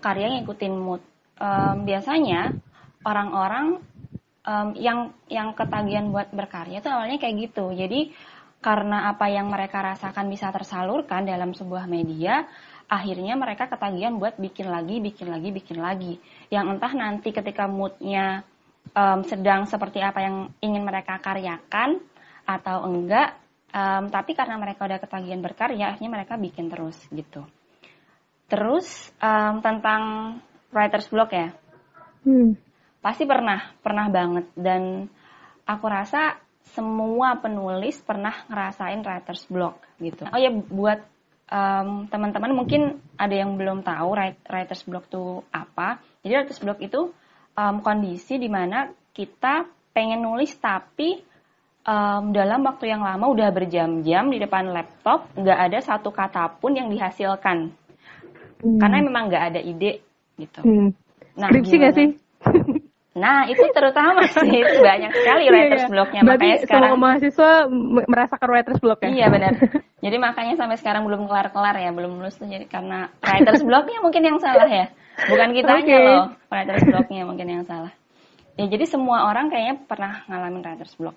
karya 0.00 0.38
ngikutin 0.38 0.74
mood. 0.76 1.02
Em, 1.36 1.84
biasanya 1.84 2.56
orang-orang 3.04 3.80
em, 4.46 4.68
yang 4.80 4.98
yang 5.28 5.52
ketagihan 5.52 6.08
buat 6.08 6.32
berkarya 6.32 6.80
itu 6.80 6.88
awalnya 6.88 7.18
kayak 7.20 7.36
gitu. 7.50 7.72
Jadi 7.76 8.12
karena 8.64 9.12
apa 9.12 9.28
yang 9.30 9.46
mereka 9.52 9.84
rasakan 9.84 10.26
bisa 10.32 10.50
tersalurkan 10.50 11.28
dalam 11.28 11.52
sebuah 11.52 11.86
media, 11.86 12.48
akhirnya 12.88 13.36
mereka 13.36 13.68
ketagihan 13.70 14.16
buat 14.16 14.40
bikin 14.40 14.72
lagi, 14.72 14.98
bikin 14.98 15.28
lagi, 15.28 15.48
bikin 15.52 15.78
lagi. 15.78 16.18
Yang 16.48 16.64
entah 16.78 16.92
nanti 16.96 17.28
ketika 17.30 17.68
moodnya 17.68 18.42
em, 18.96 19.20
sedang 19.28 19.68
seperti 19.68 20.00
apa 20.00 20.24
yang 20.24 20.36
ingin 20.64 20.82
mereka 20.82 21.20
karyakan 21.20 22.00
atau 22.46 22.86
enggak, 22.86 23.36
em, 23.74 24.08
tapi 24.08 24.32
karena 24.32 24.56
mereka 24.56 24.86
udah 24.88 24.98
ketagihan 25.02 25.42
berkarya, 25.42 25.92
akhirnya 25.92 26.10
mereka 26.22 26.34
bikin 26.40 26.70
terus 26.72 26.96
gitu. 27.12 27.44
Terus 28.46 29.10
em, 29.18 29.58
tentang 29.58 30.02
writer's 30.70 31.10
block 31.10 31.34
ya, 31.34 31.50
Hmm. 32.26 32.58
pasti 33.02 33.22
pernah, 33.22 33.74
pernah 33.82 34.06
banget. 34.10 34.50
Dan 34.54 35.06
aku 35.66 35.86
rasa 35.86 36.38
semua 36.74 37.38
penulis 37.38 38.02
pernah 38.02 38.34
ngerasain 38.50 39.02
writer's 39.02 39.46
block 39.46 39.78
gitu. 40.02 40.26
Oh 40.30 40.38
ya 40.38 40.50
buat 40.50 41.02
em, 41.46 42.10
teman-teman 42.10 42.52
mungkin 42.54 42.98
ada 43.14 43.34
yang 43.34 43.54
belum 43.54 43.86
tahu 43.86 44.08
write- 44.14 44.42
writer's 44.50 44.82
block 44.82 45.06
itu 45.06 45.42
apa. 45.54 46.02
Jadi 46.26 46.32
writer's 46.34 46.62
block 46.62 46.78
itu 46.82 47.14
em, 47.54 47.82
kondisi 47.82 48.38
di 48.38 48.50
mana 48.50 48.90
kita 49.14 49.66
pengen 49.94 50.26
nulis 50.26 50.54
tapi 50.58 51.22
em, 51.86 52.22
dalam 52.34 52.60
waktu 52.66 52.90
yang 52.90 53.06
lama 53.06 53.30
udah 53.30 53.48
berjam-jam 53.54 54.26
di 54.30 54.38
depan 54.42 54.74
laptop 54.74 55.30
nggak 55.38 55.58
ada 55.70 55.78
satu 55.78 56.10
kata 56.10 56.58
pun 56.58 56.74
yang 56.74 56.90
dihasilkan 56.90 57.70
Hmm. 58.56 58.80
karena 58.80 58.96
memang 59.04 59.22
nggak 59.28 59.44
ada 59.52 59.60
ide 59.60 60.00
gitu. 60.40 60.60
Hmm. 60.64 60.90
Nah, 61.36 61.48
Skripsi 61.52 61.74
nggak 61.76 61.94
sih? 61.96 62.08
Nah, 63.16 63.48
itu 63.48 63.64
terutama 63.72 64.28
sih, 64.28 64.44
itu 64.60 64.76
banyak 64.84 65.08
sekali 65.08 65.48
Iya, 65.48 65.52
writer's 65.56 65.84
iya. 65.84 65.92
block-nya. 65.92 66.20
Berarti 66.20 66.36
Makanya 66.44 66.58
sekarang, 66.68 66.90
semua 66.92 67.00
mahasiswa 67.00 67.50
merasakan 68.04 68.48
writer's 68.52 68.80
block 68.84 69.00
ya? 69.00 69.08
iya 69.08 69.26
benar. 69.32 69.52
Jadi 70.04 70.16
makanya 70.20 70.54
sampai 70.60 70.76
sekarang 70.76 71.02
belum 71.08 71.24
kelar-kelar 71.24 71.76
ya, 71.80 71.90
belum 71.96 72.20
lulus 72.20 72.36
tuh 72.36 72.44
jadi 72.44 72.68
karena 72.68 73.08
writer's 73.24 73.64
block-nya 73.64 73.98
mungkin 74.04 74.20
yang 74.20 74.36
salah 74.36 74.68
ya. 74.68 74.92
Bukan 75.32 75.48
kitanya 75.56 75.96
Oke. 75.96 76.04
loh, 76.04 76.24
writer's 76.52 76.84
block-nya 76.84 77.22
mungkin 77.24 77.46
yang 77.48 77.64
salah. 77.64 77.92
Ya 78.60 78.64
jadi 78.68 78.84
semua 78.84 79.32
orang 79.32 79.48
kayaknya 79.48 79.74
pernah 79.88 80.20
ngalamin 80.28 80.60
writer's 80.60 80.92
block. 81.00 81.16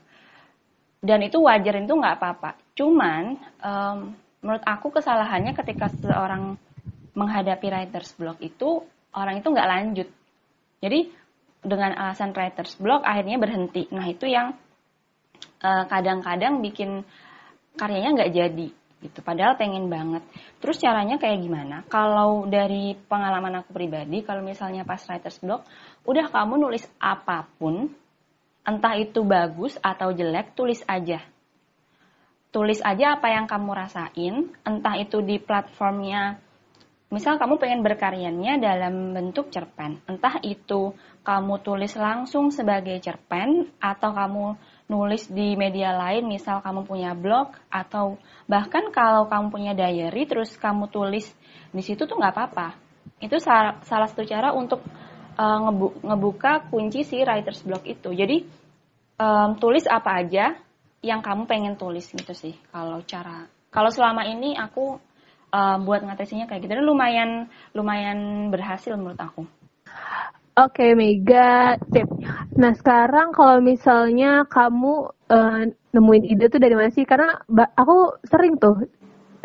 Dan 1.03 1.19
itu 1.23 1.39
wajar 1.43 1.83
itu 1.83 1.93
nggak 1.95 2.15
apa-apa. 2.15 2.55
Cuman 2.79 3.35
em, 3.59 3.97
menurut 4.39 4.63
aku 4.63 4.87
kesalahannya 4.95 5.51
ketika 5.51 5.91
seseorang 5.91 6.55
menghadapi 7.19 7.67
writer's 7.67 8.15
block 8.15 8.39
itu 8.39 8.87
orang 9.11 9.43
itu 9.43 9.47
nggak 9.51 9.69
lanjut. 9.69 10.07
Jadi 10.79 10.99
dengan 11.59 11.91
alasan 11.91 12.31
writer's 12.31 12.79
block 12.79 13.03
akhirnya 13.03 13.35
berhenti. 13.35 13.91
Nah 13.91 14.07
itu 14.07 14.31
yang 14.31 14.55
eh, 15.59 15.83
kadang-kadang 15.91 16.63
bikin 16.63 17.03
karyanya 17.75 18.15
nggak 18.15 18.31
jadi 18.31 18.67
gitu. 18.99 19.19
Padahal 19.23 19.55
pengen 19.55 19.87
banget. 19.87 20.23
Terus 20.59 20.79
caranya 20.79 21.15
kayak 21.15 21.39
gimana? 21.39 21.83
Kalau 21.87 22.47
dari 22.47 22.95
pengalaman 23.07 23.63
aku 23.63 23.71
pribadi, 23.71 24.23
kalau 24.23 24.43
misalnya 24.43 24.83
pas 24.83 24.99
writer's 25.07 25.39
block, 25.39 25.63
udah 26.03 26.27
kamu 26.27 26.59
nulis 26.59 26.83
apa 26.99 27.47
pun, 27.59 27.87
entah 28.67 28.95
itu 28.99 29.23
bagus 29.23 29.79
atau 29.79 30.11
jelek, 30.11 30.51
tulis 30.51 30.83
aja. 30.83 31.23
Tulis 32.49 32.81
aja 32.81 33.15
apa 33.15 33.29
yang 33.29 33.45
kamu 33.45 33.71
rasain, 33.71 34.35
entah 34.65 34.95
itu 34.97 35.21
di 35.21 35.37
platformnya 35.37 36.41
Misal 37.09 37.41
kamu 37.41 37.57
pengen 37.57 37.81
berkaryanya 37.81 38.61
dalam 38.61 39.17
bentuk 39.17 39.49
cerpen, 39.49 39.97
entah 40.05 40.37
itu 40.45 40.93
kamu 41.25 41.57
tulis 41.65 41.97
langsung 41.97 42.53
sebagai 42.53 43.01
cerpen 43.01 43.65
atau 43.81 44.13
kamu 44.13 44.45
nulis 44.93 45.25
di 45.25 45.57
media 45.57 45.89
lain, 45.97 46.29
misal 46.29 46.61
kamu 46.61 46.85
punya 46.85 47.17
blog 47.17 47.57
atau 47.73 48.21
bahkan 48.45 48.93
kalau 48.93 49.25
kamu 49.25 49.49
punya 49.49 49.73
diary 49.73 50.29
terus 50.29 50.53
kamu 50.53 50.85
tulis 50.93 51.25
di 51.73 51.81
situ 51.81 52.05
tuh 52.05 52.13
nggak 52.13 52.33
apa-apa. 52.33 52.77
Itu 53.17 53.41
salah, 53.41 53.81
satu 53.81 54.21
cara 54.29 54.53
untuk 54.53 54.85
ngebu- 55.33 56.05
ngebuka 56.05 56.69
kunci 56.69 57.01
si 57.01 57.25
writer's 57.25 57.65
block 57.65 57.89
itu. 57.89 58.13
Jadi 58.13 58.45
tulis 59.57 59.89
apa 59.89 60.21
aja, 60.21 60.53
yang 61.01 61.23
kamu 61.23 61.47
pengen 61.47 61.73
tulis 61.79 62.11
gitu 62.11 62.35
sih 62.35 62.55
kalau 62.75 62.99
cara 63.07 63.47
kalau 63.71 63.87
selama 63.87 64.27
ini 64.27 64.51
aku 64.59 64.99
uh, 65.53 65.77
buat 65.81 66.01
ngatesinya 66.05 66.45
kayak 66.49 66.65
gitu 66.65 66.73
dan 66.77 66.85
lumayan 66.85 67.29
lumayan 67.73 68.49
berhasil 68.53 68.93
menurut 68.97 69.19
aku. 69.19 69.43
Oke, 70.59 70.83
okay, 70.83 70.91
Mega. 70.91 71.79
Sip. 71.87 72.03
Nah, 72.59 72.75
sekarang 72.75 73.31
kalau 73.31 73.63
misalnya 73.63 74.43
kamu 74.51 75.07
uh, 75.31 75.61
nemuin 75.95 76.23
ide 76.27 76.51
tuh 76.51 76.59
dari 76.59 76.75
mana 76.75 76.91
sih? 76.91 77.07
Karena 77.07 77.31
aku 77.79 78.19
sering 78.27 78.59
tuh 78.59 78.75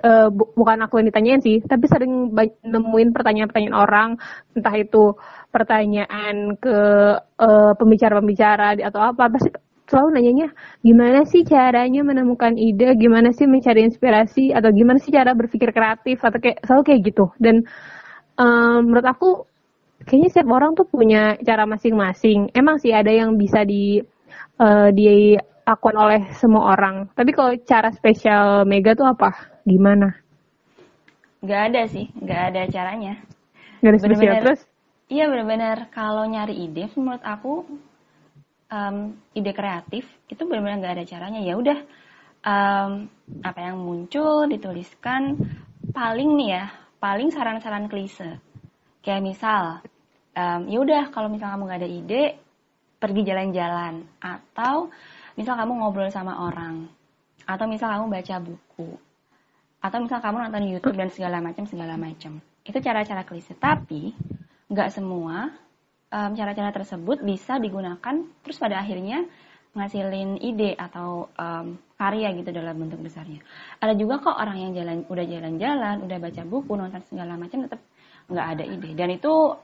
uh, 0.02 0.28
bu 0.34 0.50
bukan 0.58 0.82
aku 0.82 0.98
yang 0.98 1.08
ditanyain 1.14 1.38
sih, 1.38 1.62
tapi 1.62 1.86
sering 1.86 2.34
nemuin 2.66 3.14
pertanyaan-pertanyaan 3.14 3.78
orang, 3.78 4.08
entah 4.58 4.74
itu 4.74 5.14
pertanyaan 5.54 6.58
ke 6.58 6.78
pembicara-pembicara 7.78 8.74
uh, 8.82 8.88
atau 8.90 9.00
apa, 9.06 9.30
pasti 9.30 9.54
selalu 9.84 10.08
nanyanya 10.16 10.48
gimana 10.80 11.28
sih 11.28 11.44
caranya 11.44 12.00
menemukan 12.00 12.56
ide, 12.56 12.96
gimana 12.96 13.30
sih 13.36 13.44
mencari 13.44 13.84
inspirasi 13.84 14.56
atau 14.56 14.72
gimana 14.72 14.96
sih 14.96 15.12
cara 15.12 15.36
berpikir 15.36 15.70
kreatif 15.76 16.24
atau 16.24 16.38
kayak 16.40 16.64
selalu 16.64 16.82
kayak 16.88 17.00
gitu. 17.12 17.26
Dan 17.36 17.68
um, 18.40 18.88
menurut 18.88 19.06
aku 19.06 19.28
kayaknya 20.08 20.28
setiap 20.32 20.48
orang 20.56 20.72
tuh 20.72 20.88
punya 20.88 21.36
cara 21.44 21.68
masing-masing. 21.68 22.48
Emang 22.56 22.80
sih 22.80 22.96
ada 22.96 23.12
yang 23.12 23.36
bisa 23.36 23.64
di 23.68 24.00
uh, 24.60 24.88
dilakukan 24.88 25.96
oleh 25.96 26.20
semua 26.36 26.72
orang. 26.76 27.12
Tapi 27.12 27.30
kalau 27.36 27.52
cara 27.64 27.92
spesial 27.92 28.64
Mega 28.64 28.96
tuh 28.96 29.08
apa? 29.08 29.32
Gimana? 29.68 30.16
Gak 31.44 31.72
ada 31.72 31.84
sih, 31.84 32.08
gak 32.24 32.56
ada 32.56 32.64
caranya. 32.72 33.20
Gak 33.84 33.90
ada 33.92 33.98
spesial 34.00 34.16
bener 34.16 34.32
-bener, 34.32 34.44
terus? 34.48 34.60
Iya 35.12 35.28
benar-benar 35.28 35.92
kalau 35.92 36.24
nyari 36.24 36.56
ide 36.56 36.88
menurut 36.96 37.20
aku 37.20 37.68
um, 38.74 39.14
ide 39.38 39.54
kreatif 39.54 40.02
itu 40.26 40.42
benar-benar 40.42 40.82
nggak 40.82 40.94
ada 40.98 41.04
caranya. 41.06 41.40
Ya 41.40 41.54
udah 41.54 41.78
um, 42.42 42.90
apa 43.46 43.60
yang 43.62 43.78
muncul 43.78 44.50
dituliskan 44.50 45.38
paling 45.94 46.34
nih 46.34 46.48
ya 46.58 46.64
paling 46.98 47.30
saran-saran 47.30 47.86
klise. 47.86 48.42
Kayak 49.04 49.22
misal 49.22 49.62
um, 50.34 50.60
ya 50.66 50.78
udah 50.82 51.02
kalau 51.14 51.30
misal 51.30 51.54
kamu 51.54 51.62
nggak 51.70 51.80
ada 51.80 51.90
ide 51.90 52.24
pergi 52.98 53.22
jalan-jalan. 53.22 53.94
Atau 54.18 54.90
misal 55.38 55.54
kamu 55.54 55.72
ngobrol 55.78 56.10
sama 56.10 56.42
orang. 56.42 56.90
Atau 57.46 57.70
misal 57.70 57.94
kamu 57.94 58.10
baca 58.10 58.36
buku. 58.42 58.90
Atau 59.84 60.00
misal 60.00 60.18
kamu 60.18 60.48
nonton 60.48 60.64
YouTube 60.64 60.96
dan 60.96 61.12
segala 61.12 61.38
macam 61.44 61.68
segala 61.68 61.94
macam. 62.00 62.40
Itu 62.64 62.80
cara-cara 62.80 63.22
klise. 63.28 63.52
Tapi 63.52 64.16
nggak 64.72 64.88
semua 64.90 65.52
cara-cara 66.14 66.70
um, 66.70 66.76
tersebut 66.78 67.18
bisa 67.26 67.58
digunakan 67.58 68.14
terus 68.46 68.58
pada 68.62 68.78
akhirnya 68.78 69.26
ngasilin 69.74 70.38
ide 70.38 70.78
atau 70.78 71.26
um, 71.34 71.74
karya 71.98 72.30
gitu 72.38 72.54
dalam 72.54 72.78
bentuk 72.78 73.02
besarnya. 73.02 73.42
Ada 73.82 73.98
juga 73.98 74.22
kok 74.22 74.38
orang 74.38 74.58
yang 74.62 74.72
jalan 74.78 75.02
udah 75.10 75.26
jalan-jalan, 75.26 75.96
udah 76.06 76.18
baca 76.22 76.42
buku, 76.46 76.72
nonton 76.78 77.02
segala 77.10 77.34
macam 77.34 77.66
tetap 77.66 77.82
nggak 78.30 78.46
ada 78.56 78.64
ide 78.64 78.90
dan 78.96 79.08
itu 79.12 79.58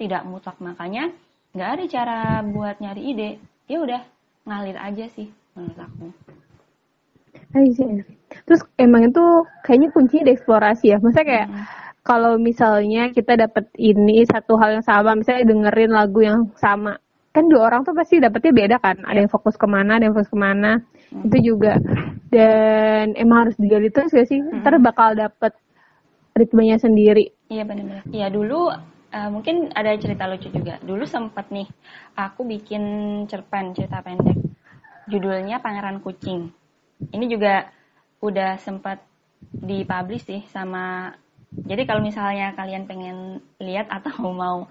tidak 0.00 0.24
mutlak 0.24 0.56
makanya 0.64 1.12
nggak 1.52 1.70
ada 1.76 1.84
cara 1.86 2.18
buat 2.48 2.80
nyari 2.80 3.02
ide. 3.12 3.30
Ya 3.68 3.84
udah 3.84 4.00
ngalir 4.48 4.80
aja 4.80 5.04
sih 5.12 5.28
menurut 5.52 5.76
aku. 5.76 6.06
Terus 8.48 8.62
emang 8.80 9.12
itu 9.12 9.24
kayaknya 9.62 9.88
kuncinya 9.92 10.24
di 10.26 10.32
eksplorasi 10.32 10.84
ya. 10.90 10.96
Maksudnya 10.98 11.26
kayak 11.28 11.48
hmm 11.52 11.80
kalau 12.00 12.40
misalnya 12.40 13.12
kita 13.12 13.36
dapat 13.36 13.68
ini 13.76 14.24
satu 14.24 14.56
hal 14.56 14.80
yang 14.80 14.86
sama, 14.86 15.12
misalnya 15.16 15.44
dengerin 15.52 15.92
lagu 15.92 16.20
yang 16.24 16.48
sama, 16.56 16.96
kan 17.30 17.46
dua 17.46 17.70
orang 17.70 17.86
tuh 17.86 17.94
pasti 17.94 18.18
dapetnya 18.18 18.52
beda 18.52 18.76
kan. 18.80 19.04
Ada 19.04 19.26
yang 19.26 19.32
fokus 19.32 19.54
ke 19.54 19.66
mana, 19.68 20.00
ada 20.00 20.08
yang 20.08 20.16
fokus 20.16 20.32
ke 20.32 20.38
mana. 20.40 20.80
Hmm. 21.12 21.26
Itu 21.28 21.54
juga. 21.54 21.76
Dan 22.30 23.18
emang 23.18 23.48
harus 23.48 23.56
digali 23.58 23.90
terus 23.90 24.14
gak 24.14 24.28
sih? 24.30 24.40
Hmm. 24.40 24.62
Ntar 24.62 24.80
bakal 24.80 25.18
dapet 25.18 25.52
ritmenya 26.34 26.80
sendiri. 26.80 27.30
Iya 27.50 27.66
benar-benar. 27.66 28.06
Iya 28.08 28.26
dulu 28.30 28.70
uh, 29.10 29.28
mungkin 29.30 29.74
ada 29.74 29.92
cerita 29.98 30.24
lucu 30.30 30.48
juga. 30.48 30.78
Dulu 30.80 31.04
sempat 31.04 31.50
nih 31.52 31.66
aku 32.16 32.46
bikin 32.46 32.82
cerpen 33.26 33.74
cerita 33.76 34.00
pendek. 34.00 34.38
Judulnya 35.10 35.58
Pangeran 35.58 36.00
Kucing. 36.00 36.48
Ini 37.10 37.26
juga 37.26 37.66
udah 38.22 38.60
sempat 38.60 39.02
dipublish 39.40 40.28
sih 40.28 40.40
sama 40.52 41.10
jadi 41.50 41.82
kalau 41.82 42.02
misalnya 42.02 42.54
kalian 42.54 42.86
pengen 42.86 43.42
lihat 43.58 43.90
atau 43.90 44.30
mau 44.42 44.66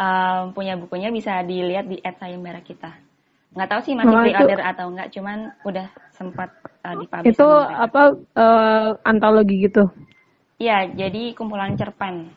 um, 0.00 0.42
punya 0.56 0.74
bukunya 0.80 1.12
bisa 1.12 1.44
dilihat 1.44 1.86
di 1.88 2.00
at 2.00 2.16
sayembara 2.18 2.64
kita. 2.64 2.92
Nggak 3.54 3.70
tahu 3.70 3.80
sih 3.86 3.94
masih 3.94 4.14
pre-order 4.18 4.60
atau 4.66 4.86
enggak, 4.90 5.08
cuman 5.14 5.38
udah 5.62 5.86
sempat 6.10 6.50
uh, 6.82 6.94
dipublish. 6.98 7.38
Itu 7.38 7.46
apa 7.62 8.02
uh, 8.34 8.98
antologi 9.06 9.70
gitu? 9.70 9.86
Iya, 10.58 10.90
jadi 10.90 11.34
kumpulan 11.38 11.78
cerpen. 11.78 12.34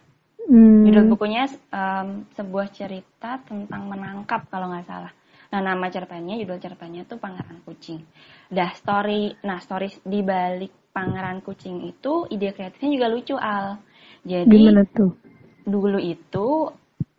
Hmm. 0.48 0.86
Judul 0.86 1.12
bukunya 1.12 1.50
um, 1.74 2.24
sebuah 2.38 2.72
cerita 2.72 3.42
tentang 3.50 3.90
menangkap 3.90 4.46
kalau 4.48 4.70
nggak 4.70 4.88
salah. 4.88 5.12
Nah, 5.48 5.60
nama 5.64 5.88
cerpennya, 5.88 6.36
judul 6.36 6.60
cerpennya 6.60 7.08
tuh 7.08 7.18
Pangeran 7.20 7.64
Kucing. 7.64 8.04
Dah 8.52 8.72
story, 8.76 9.32
nah 9.44 9.60
story 9.64 9.88
di 10.04 10.20
balik 10.20 10.92
Pangeran 10.92 11.40
Kucing 11.46 11.88
itu 11.88 12.28
ide 12.28 12.52
kreatifnya 12.52 12.90
juga 12.90 13.08
lucu 13.08 13.36
Al. 13.38 13.80
Jadi 14.28 14.50
Gimana 14.50 14.84
tuh? 14.92 15.14
dulu 15.68 16.00
itu 16.00 16.72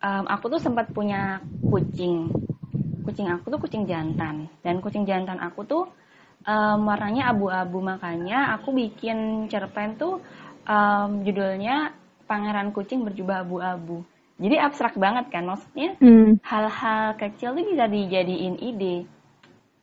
um, 0.03 0.25
aku 0.29 0.45
tuh 0.57 0.61
sempat 0.61 0.89
punya 0.93 1.41
kucing. 1.63 2.29
Kucing 3.05 3.27
aku 3.31 3.49
tuh 3.49 3.59
kucing 3.61 3.89
jantan 3.89 4.45
dan 4.61 4.77
kucing 4.83 5.07
jantan 5.07 5.41
aku 5.41 5.65
tuh 5.65 5.83
um, 6.45 6.79
warnanya 6.85 7.33
abu-abu 7.33 7.81
makanya 7.81 8.53
aku 8.57 8.75
bikin 8.75 9.49
cerpen 9.49 9.97
tuh 9.97 10.21
um, 10.69 11.25
judulnya 11.25 11.93
Pangeran 12.29 12.69
Kucing 12.69 13.01
Berjubah 13.01 13.41
Abu-abu. 13.41 14.05
Jadi 14.39 14.55
abstrak 14.55 14.95
banget 14.95 15.27
kan 15.35 15.43
maksudnya 15.43 15.99
hmm. 15.99 16.39
hal-hal 16.47 17.19
kecil 17.19 17.51
tuh 17.59 17.65
bisa 17.67 17.91
dijadiin 17.91 18.55
ide. 18.55 19.03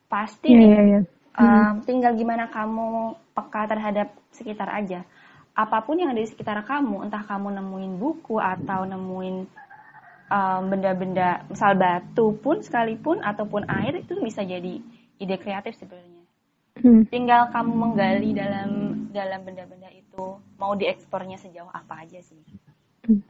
Pasti 0.09 0.49
yeah, 0.49 0.59
nih. 0.59 0.71
Yeah, 0.73 0.85
yeah. 0.89 1.05
Um, 1.37 1.85
tinggal 1.85 2.17
gimana 2.17 2.49
kamu 2.49 3.13
peka 3.37 3.69
terhadap 3.69 4.17
sekitar 4.33 4.73
aja. 4.73 5.05
Apa 5.53 5.85
pun 5.85 6.01
yang 6.01 6.17
ada 6.17 6.25
di 6.25 6.29
sekitar 6.33 6.57
kamu, 6.65 7.05
entah 7.05 7.21
kamu 7.29 7.53
nemuin 7.61 7.93
buku 8.01 8.41
atau 8.41 8.89
nemuin 8.89 9.45
benda-benda, 10.73 11.45
um, 11.45 11.53
misal 11.53 11.77
batu 11.77 12.33
pun 12.41 12.65
sekalipun 12.65 13.21
ataupun 13.21 13.69
air 13.69 14.01
itu 14.01 14.17
bisa 14.25 14.41
jadi 14.41 14.81
ide 15.21 15.37
kreatif 15.37 15.77
sebenarnya. 15.77 16.25
Hmm. 16.81 17.05
Tinggal 17.09 17.53
kamu 17.53 17.73
menggali 17.73 18.33
dalam 18.33 18.69
dalam 19.13 19.41
benda-benda 19.45 19.93
itu 19.93 20.41
mau 20.57 20.73
diekspornya 20.73 21.37
sejauh 21.37 21.69
apa 21.69 22.09
aja 22.09 22.25
sih. 22.25 22.41
Hmm 23.05 23.21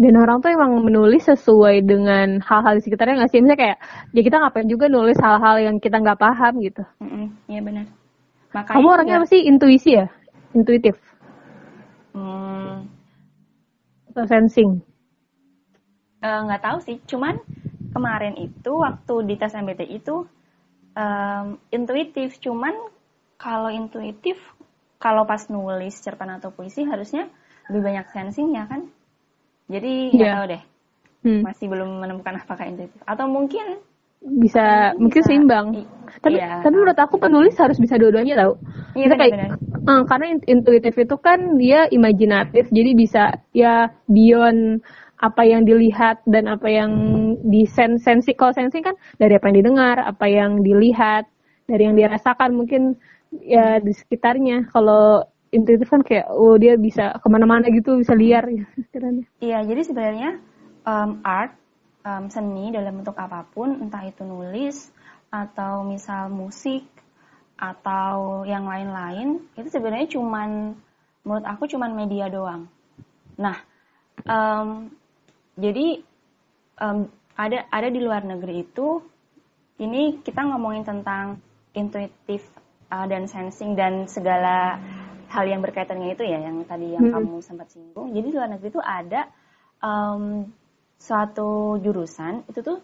dan 0.00 0.16
orang 0.16 0.40
tuh 0.40 0.48
emang 0.48 0.80
menulis 0.80 1.28
sesuai 1.28 1.84
dengan 1.84 2.40
hal-hal 2.40 2.80
di 2.80 2.82
sekitarnya 2.88 3.20
nggak 3.20 3.30
sih? 3.36 3.44
Misalnya 3.44 3.60
kayak 3.60 3.78
ya 4.16 4.20
kita 4.24 4.36
ngapain 4.40 4.64
juga 4.64 4.88
nulis 4.88 5.20
hal-hal 5.20 5.60
yang 5.60 5.76
kita 5.76 6.00
nggak 6.00 6.16
paham 6.16 6.56
gitu. 6.64 6.80
Iya 7.44 7.60
benar. 7.60 7.84
Makanya 8.56 8.76
kamu 8.80 8.88
orangnya 8.88 9.16
apa 9.20 9.28
sih? 9.28 9.44
Intuisi 9.44 9.90
ya? 10.00 10.08
Intuitif. 10.56 10.96
Hmm. 12.16 12.90
atau 14.10 14.26
sensing? 14.26 14.82
Eh, 16.24 16.40
nggak 16.48 16.60
uh, 16.60 16.64
tahu 16.64 16.78
sih. 16.80 16.96
Cuman 17.04 17.36
kemarin 17.92 18.40
itu 18.40 18.72
waktu 18.72 19.14
di 19.28 19.34
tes 19.36 19.52
MBTI 19.52 20.00
itu 20.00 20.24
um, 20.96 21.46
intuitif. 21.68 22.40
Cuman 22.40 22.72
kalau 23.36 23.68
intuitif 23.68 24.40
kalau 24.96 25.28
pas 25.28 25.44
nulis 25.52 25.92
cerpen 26.00 26.40
atau 26.40 26.56
puisi 26.56 26.88
harusnya 26.88 27.28
lebih 27.68 27.84
banyak 27.84 28.06
sensingnya 28.16 28.64
kan 28.64 28.88
jadi 29.70 29.92
nggak 30.10 30.26
yeah. 30.26 30.36
tahu 30.36 30.46
deh. 30.50 30.62
Hmm. 31.20 31.40
Masih 31.44 31.66
belum 31.68 31.90
menemukan 32.00 32.34
apakah 32.40 32.64
intuitif 32.66 33.00
atau 33.04 33.28
mungkin 33.30 33.78
bisa, 34.20 34.92
bisa 34.92 35.00
mungkin 35.00 35.22
seimbang. 35.24 35.66
tapi 36.20 36.36
iya, 36.36 36.60
tapi 36.60 36.74
menurut 36.76 36.98
aku 36.98 37.16
penulis 37.16 37.56
harus 37.56 37.80
bisa 37.80 37.96
dua-duanya 37.96 38.36
tau. 38.36 38.52
Iya 38.92 39.14
benar, 39.14 39.18
kayak 39.22 39.32
benar. 39.32 39.50
Uh, 39.80 40.02
karena 40.04 40.26
intuitif 40.44 40.94
itu 41.00 41.16
kan 41.16 41.56
dia 41.56 41.88
imajinatif 41.88 42.68
jadi 42.68 42.90
bisa 42.92 43.40
ya 43.56 43.88
beyond 44.10 44.84
apa 45.20 45.44
yang 45.44 45.68
dilihat 45.68 46.24
dan 46.24 46.48
apa 46.48 46.68
yang 46.68 46.92
di 47.44 47.68
sensi 47.68 48.32
kalau 48.32 48.56
sensi 48.56 48.80
kan 48.80 48.96
dari 49.20 49.36
apa 49.36 49.52
yang 49.52 49.56
didengar, 49.60 49.96
apa 50.00 50.26
yang 50.28 50.64
dilihat, 50.64 51.28
dari 51.68 51.84
yang 51.84 51.96
dirasakan 51.96 52.56
mungkin 52.56 52.96
ya 53.44 53.78
di 53.78 53.92
sekitarnya. 53.92 54.72
Kalau 54.72 55.24
intuitif 55.50 55.90
kan 55.90 56.02
kayak 56.06 56.30
oh 56.30 56.54
dia 56.56 56.78
bisa 56.78 57.14
ke 57.18 57.26
mana-mana 57.26 57.66
gitu 57.70 57.98
bisa 57.98 58.14
liar 58.14 58.46
ya 58.54 58.66
iya 59.42 59.58
jadi 59.66 59.82
sebenarnya 59.82 60.30
um, 60.86 61.20
art 61.26 61.54
um, 62.06 62.30
seni 62.30 62.70
dalam 62.70 63.02
bentuk 63.02 63.16
apa 63.18 63.44
pun 63.50 63.76
entah 63.82 64.02
itu 64.06 64.22
nulis 64.22 64.90
atau 65.30 65.86
misal 65.86 66.30
musik 66.30 66.86
atau 67.60 68.42
yang 68.48 68.64
lain-lain 68.64 69.44
itu 69.54 69.68
sebenarnya 69.68 70.08
cuman 70.16 70.74
menurut 71.20 71.44
aku 71.44 71.68
cuman 71.68 71.92
media 71.92 72.32
doang. 72.32 72.64
Nah 73.36 73.56
um, 74.24 74.88
jadi 75.60 76.00
um, 76.80 77.06
ada 77.36 77.68
ada 77.68 77.88
di 77.92 78.00
luar 78.00 78.24
negeri 78.24 78.64
itu 78.64 79.04
ini 79.80 80.24
kita 80.24 80.40
ngomongin 80.44 80.88
tentang 80.88 81.40
intuitif 81.76 82.48
uh, 82.88 83.06
dan 83.06 83.28
sensing 83.28 83.76
dan 83.76 84.08
segala 84.08 84.80
hal 85.30 85.44
yang 85.46 85.62
berkaitannya 85.62 86.18
itu 86.18 86.26
ya 86.26 86.42
yang 86.42 86.66
tadi 86.66 86.90
yang 86.90 87.06
hmm. 87.06 87.14
kamu 87.14 87.34
sempat 87.40 87.70
singgung. 87.70 88.10
Jadi 88.10 88.26
di 88.26 88.34
luar 88.34 88.50
negeri 88.50 88.68
itu 88.74 88.82
ada 88.82 89.30
um, 89.78 90.50
suatu 90.98 91.78
jurusan 91.78 92.44
itu 92.50 92.60
tuh 92.60 92.78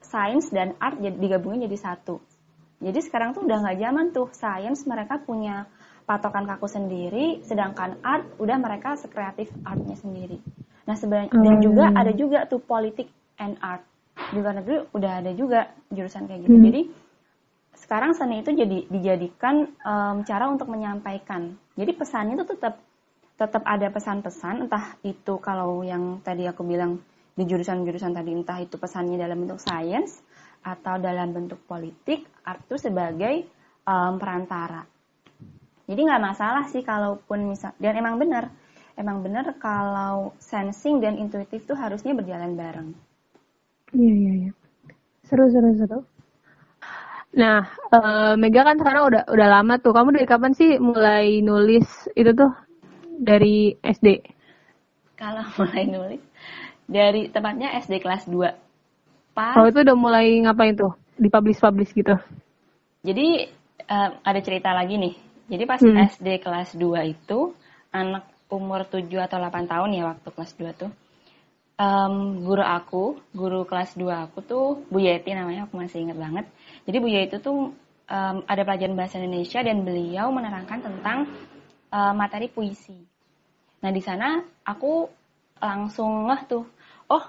sains 0.00 0.48
dan 0.54 0.78
art 0.78 1.02
digabungin 1.02 1.66
jadi 1.66 1.76
satu. 1.76 2.22
Jadi 2.80 2.98
sekarang 3.04 3.36
tuh 3.36 3.44
udah 3.44 3.60
nggak 3.60 3.78
zaman 3.82 4.06
tuh 4.14 4.32
sains 4.32 4.86
mereka 4.88 5.20
punya 5.20 5.68
patokan 6.08 6.48
kaku 6.48 6.66
sendiri, 6.66 7.44
sedangkan 7.44 8.00
art 8.00 8.24
udah 8.40 8.56
mereka 8.56 8.96
sekreatif 8.96 9.52
artnya 9.66 9.94
sendiri. 9.98 10.40
Nah 10.88 10.96
sebenarnya 10.96 11.30
hmm. 11.34 11.44
dan 11.44 11.54
juga 11.60 11.84
ada 11.92 12.12
juga 12.14 12.38
tuh 12.48 12.62
politik 12.62 13.10
and 13.36 13.58
art 13.60 13.84
di 14.30 14.38
luar 14.38 14.62
negeri 14.62 14.88
udah 14.94 15.12
ada 15.22 15.30
juga 15.34 15.74
jurusan 15.90 16.30
kayak 16.30 16.40
gitu. 16.46 16.56
Hmm. 16.56 16.66
Jadi 16.70 16.80
sekarang 17.74 18.14
seni 18.14 18.42
itu 18.42 18.54
jadi 18.54 18.86
dijadikan 18.86 19.66
um, 19.82 20.22
cara 20.26 20.46
untuk 20.50 20.70
menyampaikan. 20.70 21.54
Jadi 21.74 21.92
pesannya 21.94 22.38
itu 22.38 22.46
tetap 22.54 22.78
tetap 23.40 23.64
ada 23.64 23.88
pesan-pesan, 23.88 24.68
entah 24.68 25.00
itu 25.00 25.40
kalau 25.40 25.80
yang 25.80 26.20
tadi 26.20 26.44
aku 26.44 26.60
bilang 26.60 27.00
di 27.32 27.48
jurusan-jurusan 27.48 28.12
tadi 28.12 28.36
entah 28.36 28.60
itu 28.60 28.76
pesannya 28.76 29.16
dalam 29.16 29.40
bentuk 29.40 29.56
sains 29.64 30.20
atau 30.60 31.00
dalam 31.00 31.32
bentuk 31.32 31.56
politik, 31.64 32.28
art 32.44 32.60
itu 32.68 32.76
sebagai 32.76 33.48
um, 33.88 34.20
perantara. 34.20 34.84
Jadi 35.88 36.00
nggak 36.04 36.22
masalah 36.22 36.68
sih 36.68 36.84
kalaupun 36.84 37.48
misal 37.48 37.72
dan 37.80 37.96
emang 37.96 38.20
benar, 38.20 38.52
emang 38.94 39.24
benar 39.24 39.56
kalau 39.56 40.36
sensing 40.36 41.00
dan 41.00 41.16
intuitif 41.16 41.64
itu 41.64 41.74
harusnya 41.74 42.12
berjalan 42.12 42.54
bareng. 42.54 42.90
Iya 43.96 44.14
iya 44.14 44.32
iya. 44.46 44.52
Seru 45.24 45.48
seru 45.48 45.70
seru. 45.80 45.98
Nah, 47.30 47.62
uh, 47.94 48.34
Mega 48.34 48.66
kan 48.66 48.74
sekarang 48.78 49.06
udah 49.06 49.22
udah 49.30 49.48
lama 49.48 49.78
tuh. 49.78 49.94
Kamu 49.94 50.10
dari 50.10 50.26
kapan 50.26 50.52
sih 50.54 50.82
mulai 50.82 51.38
nulis 51.42 51.86
itu 52.18 52.34
tuh? 52.34 52.50
Dari 53.20 53.76
SD? 53.78 54.06
Kalau 55.14 55.46
mulai 55.62 55.84
nulis 55.86 56.22
dari 56.90 57.30
tempatnya 57.30 57.78
SD 57.78 58.02
kelas 58.02 58.26
2. 58.26 58.50
Pas 59.30 59.54
Oh, 59.54 59.66
itu 59.70 59.86
udah 59.86 59.94
mulai 59.94 60.42
ngapain 60.42 60.74
tuh? 60.74 60.90
Dipublish-publish 61.22 61.94
gitu. 61.94 62.18
Jadi 63.06 63.46
uh, 63.86 64.10
ada 64.26 64.40
cerita 64.42 64.74
lagi 64.74 64.98
nih. 64.98 65.14
Jadi 65.50 65.64
pas 65.66 65.78
hmm. 65.78 65.96
SD 66.18 66.42
kelas 66.42 66.74
2 66.74 67.14
itu 67.14 67.54
anak 67.94 68.26
umur 68.50 68.82
7 68.86 69.06
atau 69.22 69.38
8 69.38 69.70
tahun 69.70 69.90
ya 69.94 70.02
waktu 70.10 70.28
kelas 70.34 70.52
2 70.58 70.82
tuh. 70.82 70.90
Um, 71.80 72.44
guru 72.44 72.60
aku, 72.60 73.16
guru 73.32 73.64
kelas 73.64 73.96
2 73.96 74.04
aku 74.28 74.44
tuh 74.44 74.84
Bu 74.92 75.00
Yeti 75.00 75.32
namanya, 75.32 75.64
aku 75.64 75.80
masih 75.80 76.04
inget 76.04 76.20
banget 76.20 76.44
jadi 76.84 76.96
Bu 77.00 77.08
itu 77.08 77.36
tuh 77.40 77.72
um, 78.10 78.36
ada 78.44 78.62
pelajaran 78.66 78.98
bahasa 78.98 79.22
Indonesia 79.22 79.62
dan 79.62 79.86
beliau 79.86 80.32
menerangkan 80.34 80.82
tentang 80.82 81.18
uh, 81.94 82.12
materi 82.12 82.50
puisi. 82.50 82.98
Nah 83.80 83.90
di 83.94 84.02
sana 84.02 84.42
aku 84.66 85.08
langsung 85.60 86.28
ngeh 86.28 86.42
tuh, 86.50 86.64
oh 87.08 87.24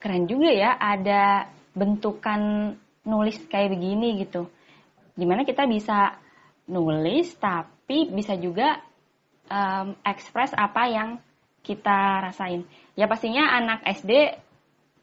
keren 0.00 0.26
juga 0.26 0.50
ya 0.50 0.80
ada 0.80 1.46
bentukan 1.76 2.72
nulis 3.06 3.38
kayak 3.46 3.76
begini 3.76 4.22
gitu. 4.24 4.48
Di 5.12 5.28
mana 5.28 5.44
kita 5.44 5.68
bisa 5.68 6.16
nulis 6.70 7.36
tapi 7.36 8.08
bisa 8.08 8.38
juga 8.38 8.80
um, 9.50 9.98
ekspres 10.06 10.54
apa 10.54 10.82
yang 10.88 11.08
kita 11.62 12.22
rasain. 12.28 12.66
Ya 12.98 13.06
pastinya 13.06 13.54
anak 13.56 13.86
SD 13.86 14.36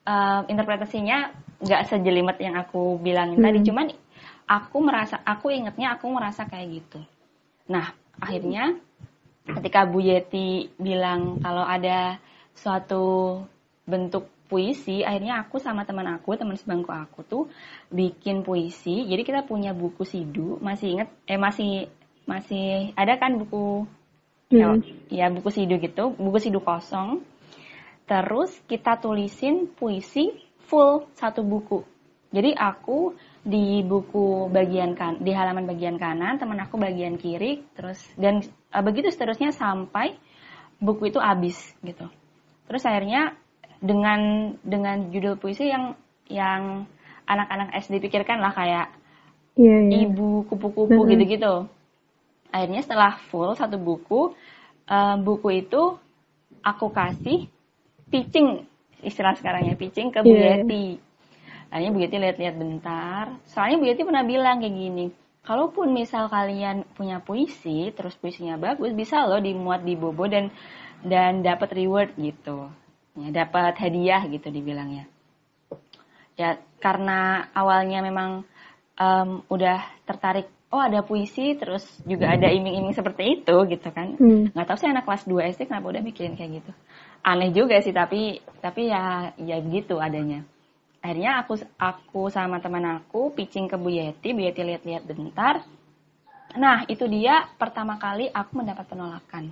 um, 0.06 0.42
interpretasinya 0.48 1.32
nggak 1.60 1.86
sejelimet 1.92 2.38
yang 2.40 2.56
aku 2.56 2.96
bilangin 3.04 3.40
hmm. 3.40 3.46
tadi 3.46 3.60
cuman 3.68 3.88
aku 4.48 4.78
merasa 4.80 5.20
aku 5.22 5.52
ingetnya 5.52 6.00
aku 6.00 6.08
merasa 6.08 6.48
kayak 6.48 6.82
gitu 6.82 7.00
nah 7.68 7.92
akhirnya 8.18 8.80
ketika 9.46 9.84
Bu 9.86 10.00
Yeti 10.00 10.72
bilang 10.80 11.44
kalau 11.44 11.68
ada 11.68 12.18
suatu 12.56 13.38
bentuk 13.84 14.32
puisi 14.50 15.06
akhirnya 15.06 15.46
aku 15.46 15.62
sama 15.62 15.86
teman 15.86 16.10
aku 16.10 16.34
teman 16.34 16.58
sebangku 16.58 16.90
aku 16.90 17.20
tuh 17.28 17.44
bikin 17.92 18.42
puisi 18.42 19.06
jadi 19.06 19.22
kita 19.22 19.42
punya 19.46 19.76
buku 19.76 20.02
sidu 20.08 20.58
masih 20.64 20.98
inget 20.98 21.10
eh 21.30 21.38
masih 21.38 21.86
masih 22.26 22.96
ada 22.98 23.20
kan 23.22 23.38
buku 23.38 23.86
hmm. 24.50 24.58
ya, 24.58 24.68
ya 25.10 25.26
buku 25.30 25.50
sidu 25.54 25.78
gitu 25.78 26.14
buku 26.18 26.38
sidu 26.38 26.60
kosong 26.62 27.22
terus 28.10 28.50
kita 28.66 28.98
tulisin 28.98 29.70
puisi 29.70 30.34
full 30.70 31.06
satu 31.14 31.46
buku. 31.46 31.86
Jadi 32.30 32.54
aku 32.54 33.18
di 33.42 33.82
buku 33.82 34.50
bagian 34.54 34.94
kan 34.94 35.18
di 35.18 35.34
halaman 35.34 35.66
bagian 35.66 35.98
kanan, 35.98 36.38
teman 36.38 36.62
aku 36.62 36.78
bagian 36.78 37.18
kiri, 37.18 37.66
terus 37.74 37.98
dan 38.18 38.46
uh, 38.70 38.86
begitu 38.86 39.10
seterusnya 39.10 39.50
sampai 39.50 40.18
buku 40.78 41.10
itu 41.10 41.18
habis 41.18 41.58
gitu. 41.82 42.06
Terus 42.70 42.86
akhirnya 42.86 43.34
dengan 43.82 44.54
dengan 44.62 45.10
judul 45.10 45.42
puisi 45.42 45.70
yang 45.70 45.98
yang 46.30 46.86
anak-anak 47.26 47.74
SD 47.82 47.98
pikirkan 48.06 48.38
lah 48.38 48.54
kayak 48.54 48.94
yeah, 49.58 49.82
yeah. 49.90 50.06
ibu 50.06 50.46
kupu-kupu 50.46 51.10
gitu-gitu. 51.10 51.66
Akhirnya 52.50 52.82
setelah 52.82 53.22
full 53.30 53.54
satu 53.54 53.78
buku, 53.78 54.34
uh, 54.90 55.16
buku 55.22 55.66
itu 55.66 55.98
aku 56.66 56.90
kasih 56.90 57.48
pitching 58.10 58.66
istilah 59.06 59.36
sekarang 59.38 59.70
ya 59.70 59.76
pitching 59.80 60.12
ke 60.12 60.20
Bu 60.26 60.34
yeah. 60.34 60.60
Yeti. 60.60 61.00
Akhirnya 61.70 61.92
Bu 61.94 62.00
Yeti 62.02 62.18
lihat-lihat 62.18 62.56
bentar. 62.58 63.26
Soalnya 63.48 63.78
Bu 63.80 63.86
Yeti 63.88 64.02
pernah 64.04 64.26
bilang 64.26 64.60
kayak 64.60 64.76
gini, 64.76 65.06
kalaupun 65.46 65.94
misal 65.94 66.28
kalian 66.28 66.84
punya 66.98 67.22
puisi, 67.24 67.94
terus 67.96 68.18
puisinya 68.18 68.58
bagus, 68.60 68.92
bisa 68.92 69.24
loh 69.24 69.40
dimuat 69.40 69.86
di 69.86 69.96
Bobo 69.96 70.28
dan 70.28 70.52
dan 71.06 71.46
dapat 71.46 71.72
reward 71.78 72.12
gitu. 72.20 72.68
Ya, 73.16 73.46
dapat 73.46 73.76
hadiah 73.80 74.24
gitu 74.28 74.48
dibilangnya. 74.52 75.08
Ya, 76.40 76.56
karena 76.80 77.52
awalnya 77.52 78.00
memang 78.00 78.48
um, 78.96 79.44
udah 79.52 79.84
tertarik 80.08 80.48
oh 80.70 80.82
ada 80.82 81.02
puisi 81.02 81.58
terus 81.58 81.82
juga 82.06 82.30
ada 82.38 82.46
iming-iming 82.50 82.94
seperti 82.94 83.42
itu 83.42 83.56
gitu 83.70 83.90
kan. 83.90 84.14
Hmm. 84.22 84.54
nggak 84.54 84.68
tahu 84.70 84.78
sih 84.78 84.90
anak 84.90 85.06
kelas 85.06 85.26
2 85.26 85.54
SD 85.58 85.62
kenapa 85.66 85.90
udah 85.90 86.04
bikin 86.06 86.38
kayak 86.38 86.62
gitu. 86.62 86.72
Aneh 87.26 87.50
juga 87.52 87.82
sih 87.82 87.92
tapi 87.92 88.38
tapi 88.62 88.94
ya 88.94 89.34
ya 89.42 89.58
gitu 89.66 89.98
adanya. 89.98 90.46
Akhirnya 91.02 91.42
aku 91.42 91.58
aku 91.80 92.22
sama 92.30 92.62
teman 92.62 92.86
aku 92.86 93.34
pitching 93.34 93.66
ke 93.66 93.76
Bu 93.80 93.90
Yeti 93.90 94.36
Bu 94.36 94.46
Yeti 94.46 94.62
lihat-lihat 94.62 95.04
bentar. 95.10 95.66
Nah 96.54 96.86
itu 96.86 97.06
dia 97.10 97.50
pertama 97.58 97.98
kali 97.98 98.30
aku 98.30 98.62
mendapat 98.62 98.86
penolakan. 98.86 99.50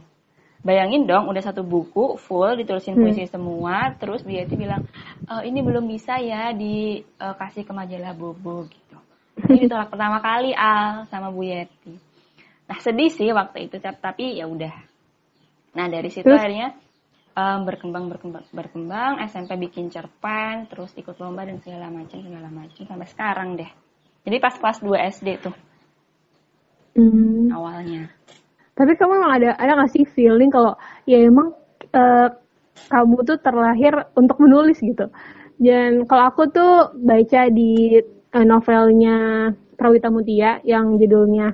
Bayangin 0.62 1.06
dong 1.06 1.30
udah 1.30 1.42
satu 1.42 1.62
buku 1.62 2.18
full 2.18 2.58
ditulisin 2.58 2.98
hmm. 2.98 3.04
puisi 3.04 3.26
semua 3.26 3.94
terus 3.98 4.22
Bu 4.22 4.38
Yeti 4.38 4.54
bilang 4.54 4.86
e, 5.26 5.34
ini 5.50 5.66
belum 5.66 5.86
bisa 5.86 6.22
ya 6.22 6.54
dikasih 6.54 7.64
ke 7.66 7.74
majalah 7.74 8.14
Bobo 8.14 8.70
gitu 8.70 8.87
ini 9.48 9.68
ditolak 9.68 9.90
pertama 9.90 10.20
kali 10.20 10.52
Al 10.52 11.08
sama 11.08 11.32
Bu 11.32 11.48
Yeti. 11.48 11.96
Nah 12.68 12.78
sedih 12.84 13.12
sih 13.12 13.32
waktu 13.32 13.72
itu 13.72 13.80
tapi 13.80 14.38
ya 14.38 14.46
udah. 14.46 14.74
Nah 15.76 15.86
dari 15.88 16.12
situ 16.12 16.28
terus? 16.28 16.40
akhirnya 16.40 16.76
um, 17.38 17.64
berkembang 17.64 18.12
berkembang 18.12 18.46
berkembang. 18.52 19.24
SMP 19.28 19.56
bikin 19.70 19.88
cerpen 19.88 20.68
terus 20.68 20.92
ikut 21.00 21.16
lomba 21.22 21.48
dan 21.48 21.64
segala 21.64 21.88
macam 21.88 22.20
segala 22.20 22.50
macam 22.52 22.84
sampai 22.84 23.08
sekarang 23.08 23.50
deh. 23.56 23.72
Jadi 24.28 24.38
pas 24.44 24.56
kelas 24.60 24.80
2 24.84 25.14
SD 25.16 25.30
tuh. 25.40 25.56
Hmm. 26.98 27.54
awalnya. 27.54 28.10
Tapi 28.74 28.98
kamu 28.98 29.22
emang 29.22 29.34
ada 29.38 29.50
ada 29.54 29.72
nggak 29.78 29.92
sih 29.94 30.04
feeling 30.18 30.50
kalau 30.50 30.74
ya 31.06 31.22
emang 31.22 31.54
uh, 31.94 32.30
kamu 32.90 33.22
tuh 33.22 33.38
terlahir 33.38 33.94
untuk 34.18 34.42
menulis 34.42 34.82
gitu? 34.82 35.06
Dan 35.62 36.06
kalau 36.10 36.30
aku 36.30 36.50
tuh 36.50 36.94
baca 36.98 37.42
di 37.54 38.02
novelnya 38.44 39.50
Prawita 39.78 40.10
Mutia 40.10 40.60
yang 40.66 40.98
judulnya 40.98 41.54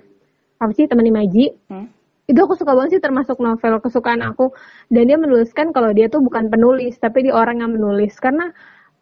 apa 0.59 0.71
sih 0.75 0.87
teman 0.87 1.07
Imaji. 1.07 1.51
Hmm? 1.67 1.87
itu 2.23 2.39
aku 2.39 2.55
suka 2.55 2.71
banget 2.71 2.97
sih 2.97 3.01
termasuk 3.03 3.35
novel 3.43 3.83
kesukaan 3.83 4.23
aku. 4.23 4.55
Dan 4.87 5.11
dia 5.11 5.19
menuliskan 5.19 5.75
kalau 5.75 5.91
dia 5.91 6.07
tuh 6.07 6.23
bukan 6.23 6.47
penulis 6.47 6.95
tapi 6.95 7.27
dia 7.27 7.35
orang 7.35 7.59
yang 7.59 7.75
menulis. 7.75 8.15
Karena 8.15 8.47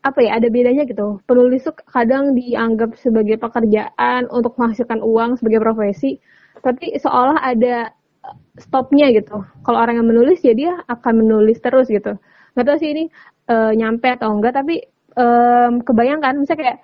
apa 0.02 0.20
ya 0.26 0.42
ada 0.42 0.50
bedanya 0.50 0.90
gitu. 0.90 1.22
Penulis 1.30 1.62
tuh 1.62 1.78
kadang 1.86 2.34
dianggap 2.34 2.98
sebagai 2.98 3.38
pekerjaan 3.38 4.26
untuk 4.34 4.58
menghasilkan 4.58 5.06
uang 5.06 5.38
sebagai 5.38 5.62
profesi 5.62 6.18
tapi 6.66 6.98
seolah 6.98 7.38
ada 7.46 7.94
eh, 8.26 8.38
stopnya 8.58 9.14
gitu. 9.14 9.46
Kalau 9.62 9.78
orang 9.78 10.02
yang 10.02 10.10
menulis 10.10 10.42
ya 10.42 10.58
dia 10.58 10.82
akan 10.90 11.22
menulis 11.22 11.62
terus 11.62 11.90
gitu. 11.94 12.18
Nggak 12.58 12.66
tahu 12.68 12.78
sih 12.84 12.90
ini 12.92 13.04
uh, 13.48 13.72
nyampe 13.72 14.12
atau 14.12 14.34
enggak 14.34 14.58
tapi 14.58 14.84
um, 15.16 15.80
kebayangkan. 15.86 16.42
Misalnya 16.42 16.60
kayak 16.60 16.80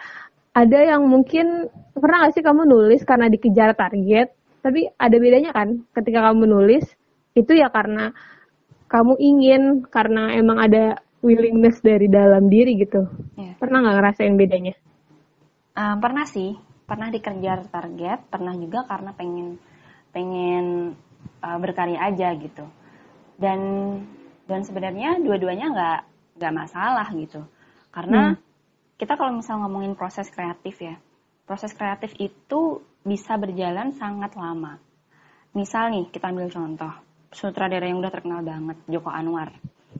ada 0.57 0.79
yang 0.81 1.05
mungkin 1.05 1.69
pernah 1.93 2.25
gak 2.25 2.33
sih 2.33 2.45
kamu 2.45 2.65
nulis 2.65 3.05
karena 3.05 3.29
dikejar 3.29 3.77
target 3.77 4.33
tapi 4.65 4.89
ada 4.97 5.15
bedanya 5.21 5.53
kan 5.53 5.85
ketika 5.93 6.33
kamu 6.33 6.49
nulis 6.49 6.85
itu 7.37 7.53
ya 7.53 7.69
karena 7.69 8.09
kamu 8.89 9.13
ingin 9.21 9.61
karena 9.85 10.33
emang 10.33 10.57
ada 10.57 10.97
willingness 11.21 11.83
dari 11.83 12.07
dalam 12.07 12.47
diri 12.47 12.79
gitu. 12.79 13.03
Yeah. 13.35 13.59
Pernah 13.59 13.83
nggak 13.83 13.95
ngerasain 13.99 14.35
bedanya? 14.39 14.73
Uh, 15.77 15.95
pernah 16.01 16.25
sih. 16.25 16.57
pernah 16.87 17.11
dikejar 17.11 17.67
target, 17.67 18.31
pernah 18.31 18.55
juga 18.55 18.87
karena 18.87 19.11
pengen 19.11 19.59
pengen 20.15 20.95
uh, 21.43 21.59
berkarya 21.59 21.99
aja 21.99 22.31
gitu. 22.39 22.63
Dan 23.35 23.59
dan 24.47 24.63
sebenarnya 24.63 25.19
dua-duanya 25.19 25.67
nggak 25.67 25.99
nggak 26.39 26.53
masalah 26.55 27.11
gitu. 27.11 27.43
Karena 27.91 28.31
hmm. 28.31 28.46
Kita 28.97 29.13
kalau 29.13 29.37
misal 29.37 29.61
ngomongin 29.61 29.93
proses 29.93 30.27
kreatif 30.33 30.81
ya, 30.81 30.97
proses 31.45 31.71
kreatif 31.77 32.17
itu 32.17 32.81
bisa 33.05 33.37
berjalan 33.37 33.93
sangat 33.93 34.33
lama. 34.33 34.81
Misal 35.53 35.93
nih 35.93 36.09
kita 36.09 36.33
ambil 36.33 36.49
contoh 36.49 36.93
sutradara 37.31 37.85
yang 37.85 38.01
udah 38.01 38.11
terkenal 38.11 38.41
banget 38.41 38.77
Joko 38.89 39.13
Anwar. 39.13 39.53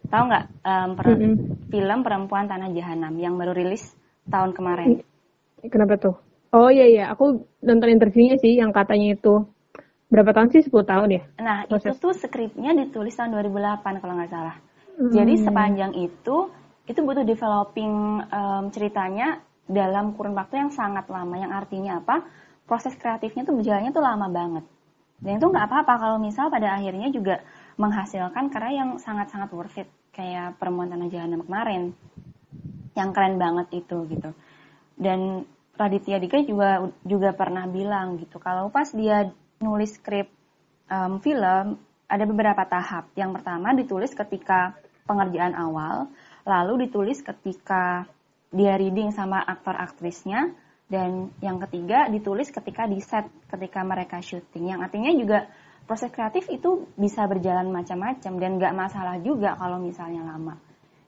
Tahu 0.10 0.24
nggak 0.28 0.46
um, 0.66 0.90
per 0.98 1.06
mm 1.08 1.16
-hmm. 1.16 1.34
film 1.70 2.00
Perempuan 2.02 2.46
Tanah 2.50 2.70
Jahanam 2.74 3.14
yang 3.22 3.38
baru 3.38 3.54
rilis 3.54 3.94
tahun 4.28 4.58
kemarin? 4.58 5.02
Kenapa 5.68 5.96
tuh? 5.98 6.16
Oh 6.56 6.72
iya 6.72 6.88
iya, 6.88 7.06
aku 7.12 7.44
nonton 7.60 7.92
interviewnya 7.92 8.40
sih 8.40 8.56
yang 8.56 8.72
katanya 8.72 9.20
itu 9.20 9.44
berapa 10.08 10.32
tahun 10.32 10.48
sih? 10.56 10.64
10 10.64 10.74
tahun 10.88 11.10
ya? 11.12 11.22
Nah, 11.44 11.58
Proses. 11.68 11.92
itu 11.92 12.00
tuh 12.00 12.14
skripnya 12.16 12.72
ditulis 12.72 13.12
tahun 13.14 13.36
2008 13.36 14.00
kalau 14.00 14.14
nggak 14.16 14.32
salah. 14.32 14.56
Hmm. 14.96 15.12
Jadi 15.12 15.34
sepanjang 15.44 15.92
itu 16.00 16.48
itu 16.88 17.00
butuh 17.04 17.28
developing 17.28 18.24
um, 18.32 18.64
ceritanya 18.72 19.44
dalam 19.68 20.16
kurun 20.16 20.34
waktu 20.34 20.64
yang 20.64 20.72
sangat 20.72 21.12
lama. 21.12 21.36
Yang 21.36 21.52
artinya 21.54 21.92
apa? 22.00 22.24
Proses 22.64 22.96
kreatifnya 22.96 23.44
tuh 23.44 23.60
berjalannya 23.60 23.92
tuh 23.92 24.04
lama 24.04 24.28
banget. 24.32 24.64
Dan 25.20 25.42
itu 25.42 25.46
nggak 25.52 25.68
apa-apa 25.68 25.94
kalau 26.00 26.18
misal 26.18 26.48
pada 26.48 26.80
akhirnya 26.80 27.12
juga 27.12 27.44
menghasilkan 27.76 28.48
karya 28.48 28.86
yang 28.86 28.90
sangat-sangat 28.98 29.50
worth 29.52 29.78
it 29.84 29.90
kayak 30.16 30.56
Perempuan 30.58 30.90
Tanah 30.90 31.12
Jahanam 31.12 31.44
kemarin. 31.44 31.92
Yang 32.96 33.10
keren 33.14 33.36
banget 33.36 33.68
itu 33.84 33.98
gitu. 34.08 34.32
Dan 34.98 35.46
Raditya 35.78 36.18
Dika 36.18 36.42
juga 36.42 36.90
juga 37.06 37.30
pernah 37.38 37.70
bilang 37.70 38.18
gitu 38.18 38.42
kalau 38.42 38.74
pas 38.74 38.90
dia 38.90 39.30
nulis 39.62 39.94
skrip 39.94 40.26
um, 40.90 41.22
film 41.22 41.78
ada 42.08 42.24
beberapa 42.24 42.64
tahap. 42.66 43.12
Yang 43.14 43.42
pertama 43.42 43.76
ditulis 43.76 44.12
ketika 44.16 44.74
pengerjaan 45.06 45.54
awal, 45.54 46.10
lalu 46.48 46.88
ditulis 46.88 47.20
ketika 47.20 48.08
dia 48.48 48.80
reading 48.80 49.12
sama 49.12 49.44
aktor 49.44 49.76
aktrisnya, 49.76 50.56
dan 50.88 51.36
yang 51.44 51.60
ketiga 51.68 52.08
ditulis 52.08 52.48
ketika 52.48 52.88
di 52.88 53.04
set, 53.04 53.28
ketika 53.52 53.84
mereka 53.84 54.24
syuting. 54.24 54.72
Yang 54.72 54.80
artinya 54.88 55.12
juga 55.12 55.40
proses 55.84 56.08
kreatif 56.16 56.48
itu 56.48 56.88
bisa 56.96 57.28
berjalan 57.28 57.68
macam-macam 57.68 58.34
dan 58.40 58.52
nggak 58.56 58.74
masalah 58.76 59.20
juga 59.20 59.60
kalau 59.60 59.84
misalnya 59.84 60.24
lama. 60.24 60.56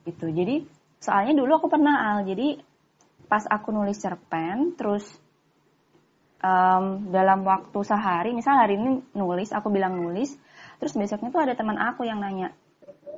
Itu. 0.04 0.28
Jadi 0.28 0.68
soalnya 1.00 1.40
dulu 1.40 1.64
aku 1.64 1.68
pernah 1.72 2.12
al, 2.12 2.28
jadi 2.28 2.60
pas 3.32 3.48
aku 3.48 3.72
nulis 3.72 3.96
cerpen 4.02 4.76
terus 4.76 5.06
um, 6.44 7.14
dalam 7.14 7.46
waktu 7.46 7.80
sehari 7.86 8.34
misal 8.34 8.58
hari 8.58 8.76
ini 8.76 9.06
nulis 9.14 9.54
aku 9.54 9.70
bilang 9.70 10.02
nulis 10.02 10.34
terus 10.82 10.98
besoknya 10.98 11.30
tuh 11.30 11.42
ada 11.46 11.54
teman 11.54 11.78
aku 11.78 12.10
yang 12.10 12.18
nanya 12.18 12.50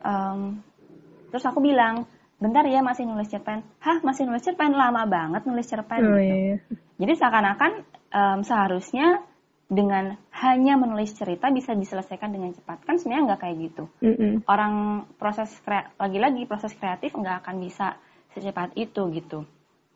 um, 0.03 0.59
terus 1.31 1.47
aku 1.47 1.63
bilang 1.63 2.05
bentar 2.37 2.65
ya 2.67 2.83
masih 2.83 3.07
nulis 3.07 3.31
cerpen 3.31 3.63
hah 3.79 3.97
masih 4.03 4.27
nulis 4.27 4.43
cerpen 4.43 4.75
lama 4.75 5.07
banget 5.07 5.47
nulis 5.47 5.65
cerpen 5.65 6.01
oh, 6.03 6.17
gitu. 6.19 6.19
iya. 6.19 6.55
jadi 6.99 7.13
seakan-akan 7.17 7.71
um, 8.11 8.39
seharusnya 8.43 9.23
dengan 9.71 10.19
hanya 10.35 10.75
menulis 10.75 11.15
cerita 11.15 11.47
bisa 11.47 11.71
diselesaikan 11.71 12.35
dengan 12.35 12.51
cepat 12.51 12.83
kan 12.83 12.99
sebenarnya 12.99 13.33
nggak 13.33 13.41
kayak 13.47 13.57
gitu 13.71 13.83
mm 14.03 14.13
-hmm. 14.13 14.33
orang 14.51 15.07
proses 15.15 15.47
lagi-lagi 15.95 16.43
proses 16.43 16.75
kreatif 16.75 17.15
nggak 17.15 17.47
akan 17.47 17.55
bisa 17.63 17.95
secepat 18.35 18.75
itu 18.75 19.07
gitu 19.15 19.47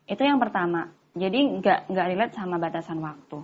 itu 0.06 0.22
yang 0.22 0.38
pertama. 0.38 0.86
Jadi 1.18 1.60
nggak 1.60 1.90
nggak 1.90 2.06
relate 2.14 2.34
sama 2.38 2.56
batasan 2.62 3.02
waktu. 3.02 3.42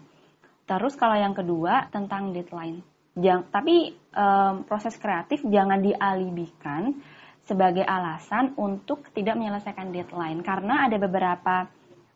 Terus 0.62 0.94
kalau 0.94 1.18
yang 1.18 1.35
kedua 1.35 1.90
tentang 1.90 2.31
deadline. 2.31 2.81
Jang, 3.12 3.44
tapi 3.52 3.92
um, 4.16 4.64
proses 4.64 4.96
kreatif 4.96 5.44
jangan 5.44 5.85
dialibikan 5.85 6.96
sebagai 7.42 7.83
alasan 7.83 8.55
untuk 8.57 9.11
tidak 9.11 9.35
menyelesaikan 9.35 9.90
deadline 9.90 10.40
karena 10.46 10.87
ada 10.87 10.96
beberapa 10.96 11.66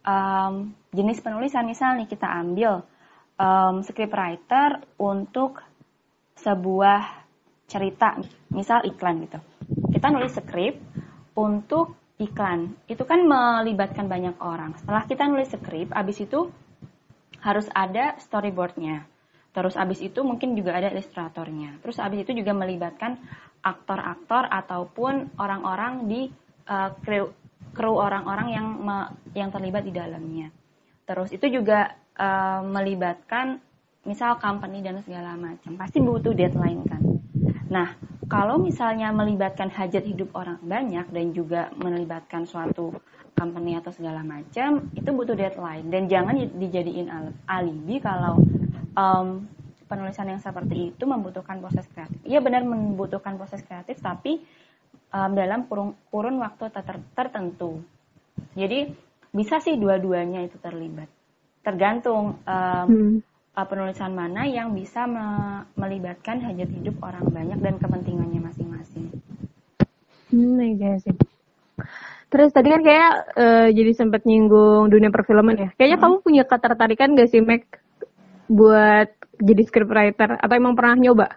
um, 0.06 0.70
jenis 0.94 1.18
penulisan 1.22 1.66
misalnya 1.66 2.06
kita 2.06 2.30
ambil 2.30 2.86
um, 3.36 3.82
scriptwriter 3.82 4.86
untuk 5.02 5.60
sebuah 6.38 7.26
cerita 7.66 8.14
misal 8.54 8.86
iklan 8.86 9.26
gitu 9.26 9.38
kita 9.90 10.06
nulis 10.14 10.38
skrip 10.38 10.78
untuk 11.34 11.98
iklan 12.16 12.72
itu 12.88 13.04
kan 13.04 13.28
melibatkan 13.28 14.08
banyak 14.08 14.36
orang. 14.40 14.72
Setelah 14.80 15.04
kita 15.04 15.28
nulis 15.28 15.52
skrip, 15.52 15.92
abis 15.92 16.24
itu 16.24 16.48
harus 17.44 17.68
ada 17.76 18.16
storyboardnya. 18.16 19.04
Terus 19.52 19.76
abis 19.76 20.04
itu 20.04 20.20
mungkin 20.20 20.52
juga 20.56 20.76
ada 20.76 20.92
ilustratornya. 20.92 21.80
Terus 21.80 21.96
abis 22.00 22.28
itu 22.28 22.32
juga 22.36 22.52
melibatkan 22.52 23.20
aktor-aktor 23.66 24.46
ataupun 24.46 25.34
orang-orang 25.42 26.06
di 26.06 26.20
uh, 26.70 26.94
kru 27.74 27.92
orang-orang 27.98 28.48
yang 28.54 28.66
me, 28.78 28.96
yang 29.34 29.50
terlibat 29.50 29.82
di 29.82 29.90
dalamnya. 29.90 30.54
Terus 31.02 31.34
itu 31.34 31.50
juga 31.50 31.98
uh, 32.14 32.62
melibatkan 32.62 33.58
misal 34.06 34.38
company 34.38 34.86
dan 34.86 35.02
segala 35.02 35.34
macam. 35.34 35.74
Pasti 35.74 35.98
butuh 35.98 36.30
deadline 36.30 36.86
kan. 36.86 37.02
Nah, 37.66 37.98
kalau 38.30 38.62
misalnya 38.62 39.10
melibatkan 39.10 39.70
hajat 39.70 40.06
hidup 40.06 40.30
orang 40.38 40.62
banyak 40.62 41.06
dan 41.10 41.26
juga 41.34 41.74
melibatkan 41.74 42.46
suatu 42.46 42.94
company 43.36 43.76
atau 43.76 43.92
segala 43.92 44.24
macam 44.24 44.88
itu 44.96 45.10
butuh 45.12 45.36
deadline 45.36 45.92
dan 45.92 46.08
jangan 46.08 46.40
dijadiin 46.56 47.12
alibi 47.44 48.00
kalau 48.00 48.40
um, 48.96 49.44
penulisan 49.86 50.26
yang 50.30 50.42
seperti 50.42 50.92
itu 50.94 51.04
membutuhkan 51.06 51.62
proses 51.62 51.86
kreatif. 51.90 52.18
Iya 52.26 52.42
benar 52.42 52.62
membutuhkan 52.66 53.38
proses 53.38 53.62
kreatif 53.62 53.98
tapi 54.02 54.42
um, 55.14 55.30
dalam 55.32 55.66
kurun, 55.70 55.94
kurun 56.10 56.36
waktu 56.42 56.70
ter 56.70 56.98
tertentu. 57.14 57.80
Jadi 58.52 58.90
bisa 59.32 59.62
sih 59.62 59.78
dua-duanya 59.78 60.44
itu 60.44 60.58
terlibat. 60.60 61.08
Tergantung 61.64 62.42
um, 62.44 62.86
hmm 62.86 63.36
penulisan 63.64 64.12
mana 64.12 64.44
yang 64.44 64.76
bisa 64.76 65.08
me 65.08 65.24
melibatkan 65.80 66.44
hajat 66.44 66.68
hidup 66.68 67.00
orang 67.00 67.24
banyak 67.32 67.56
dan 67.64 67.80
kepentingannya 67.80 68.44
masing-masing. 68.44 69.08
Hmm, 70.28 70.60
iya 70.60 71.00
sih. 71.00 71.16
Terus 72.28 72.52
tadi 72.52 72.68
kan 72.68 72.84
kayak 72.84 73.12
uh, 73.32 73.68
jadi 73.72 73.96
sempat 73.96 74.28
nyinggung 74.28 74.92
dunia 74.92 75.08
perfilman 75.08 75.56
ya. 75.56 75.68
Kayaknya 75.80 75.96
hmm. 75.96 76.04
kamu 76.04 76.16
punya 76.20 76.44
ketertarikan 76.44 77.16
gak 77.16 77.30
sih, 77.32 77.40
Mac, 77.40 77.64
buat 78.44 79.15
jadi 79.38 79.62
scriptwriter? 79.64 80.40
Atau 80.40 80.54
emang 80.56 80.74
pernah 80.76 80.96
nyoba? 80.96 81.28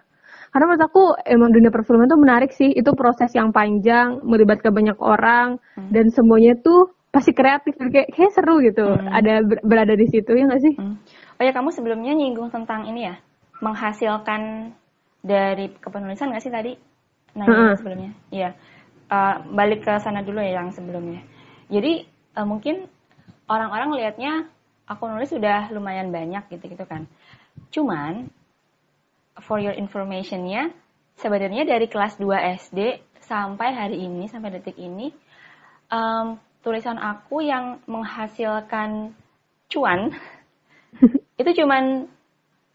Karena 0.50 0.64
menurut 0.66 0.84
aku 0.84 1.04
emang 1.22 1.50
dunia 1.54 1.70
perfilman 1.70 2.10
tuh 2.10 2.18
menarik 2.18 2.50
sih. 2.50 2.74
Itu 2.74 2.98
proses 2.98 3.30
yang 3.36 3.54
panjang, 3.54 4.18
melibatkan 4.26 4.74
banyak 4.74 4.98
orang, 4.98 5.62
hmm. 5.78 5.94
dan 5.94 6.10
semuanya 6.10 6.58
tuh 6.58 6.90
pasti 7.14 7.30
kreatif. 7.30 7.78
Kayak, 7.78 8.10
kayak 8.10 8.32
seru 8.34 8.58
gitu. 8.58 8.82
Hmm. 8.82 9.14
Ada 9.14 9.46
berada 9.62 9.94
di 9.94 10.10
situ, 10.10 10.34
ya 10.34 10.50
gak 10.50 10.62
sih? 10.62 10.74
Hmm. 10.74 10.98
Oh 11.38 11.42
ya 11.46 11.54
kamu 11.54 11.70
sebelumnya 11.70 12.12
nyinggung 12.12 12.50
tentang 12.50 12.84
ini 12.90 13.08
ya, 13.08 13.14
menghasilkan 13.62 14.74
dari 15.24 15.72
kepenulisan 15.80 16.32
nggak 16.32 16.44
sih 16.44 16.52
tadi? 16.52 16.72
Nanya 17.36 17.72
uh 17.72 17.76
sebelumnya. 17.78 18.10
Iya. 18.28 18.50
Uh, 19.10 19.42
balik 19.54 19.82
ke 19.82 19.92
sana 19.98 20.22
dulu 20.22 20.38
ya 20.38 20.62
yang 20.62 20.70
sebelumnya. 20.70 21.22
Jadi 21.70 22.06
uh, 22.38 22.46
mungkin 22.46 22.86
orang-orang 23.50 23.98
lihatnya 23.98 24.46
aku 24.86 25.06
nulis 25.06 25.30
sudah 25.30 25.70
lumayan 25.70 26.10
banyak 26.10 26.46
gitu-gitu 26.50 26.82
kan. 26.86 27.06
Cuman 27.70 28.28
for 29.40 29.62
your 29.62 29.74
informationnya 29.74 30.74
sebenarnya 31.16 31.64
dari 31.64 31.86
kelas 31.86 32.18
2 32.18 32.58
SD 32.60 32.78
sampai 33.22 33.72
hari 33.72 33.96
ini 34.02 34.26
sampai 34.26 34.58
detik 34.58 34.76
ini 34.76 35.14
um, 35.90 36.36
tulisan 36.60 36.98
aku 36.98 37.44
yang 37.44 37.78
menghasilkan 37.86 39.14
cuan 39.70 40.10
itu 41.40 41.50
cuman 41.62 42.10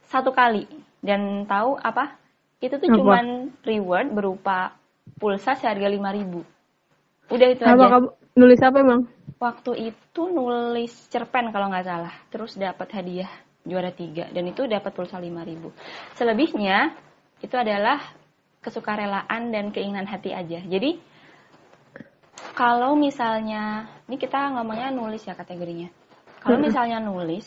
satu 0.09 0.31
kali. 0.31 0.65
Dan 1.05 1.45
tahu 1.45 1.77
apa? 1.77 2.17
Itu 2.57 2.81
tuh 2.81 2.89
apa? 2.89 2.97
cuman 2.97 3.25
reward 3.61 4.09
berupa 4.09 4.73
pulsa 5.21 5.53
seharga 5.53 5.85
lima 5.85 6.09
ribu. 6.09 6.41
Udah 7.29 7.47
itu 7.53 7.61
apa 7.61 7.77
aja. 7.77 7.91
kamu 7.97 8.07
nulis 8.37 8.61
apa 8.65 8.77
emang? 8.81 9.01
Waktu 9.37 9.93
itu 9.93 10.21
nulis 10.33 10.93
cerpen 11.13 11.53
kalau 11.53 11.69
nggak 11.69 11.85
salah. 11.85 12.15
Terus 12.33 12.57
dapat 12.57 12.89
hadiah 12.95 13.29
juara 13.65 13.89
tiga. 13.91 14.29
Dan 14.29 14.53
itu 14.53 14.69
dapat 14.69 14.93
pulsa 14.93 15.17
lima 15.17 15.41
ribu. 15.41 15.73
Selebihnya 16.13 16.93
itu 17.41 17.55
adalah 17.57 17.99
kesukarelaan 18.61 19.51
dan 19.51 19.73
keinginan 19.73 20.05
hati 20.05 20.31
aja. 20.31 20.61
Jadi 20.61 21.01
kalau 22.53 22.95
misalnya 22.95 23.89
ini 24.07 24.15
kita 24.15 24.53
ngomongnya 24.53 24.93
nulis 24.93 25.25
ya 25.25 25.33
kategorinya. 25.33 25.89
Kalau 26.39 26.61
misalnya 26.65 27.01
nulis 27.01 27.45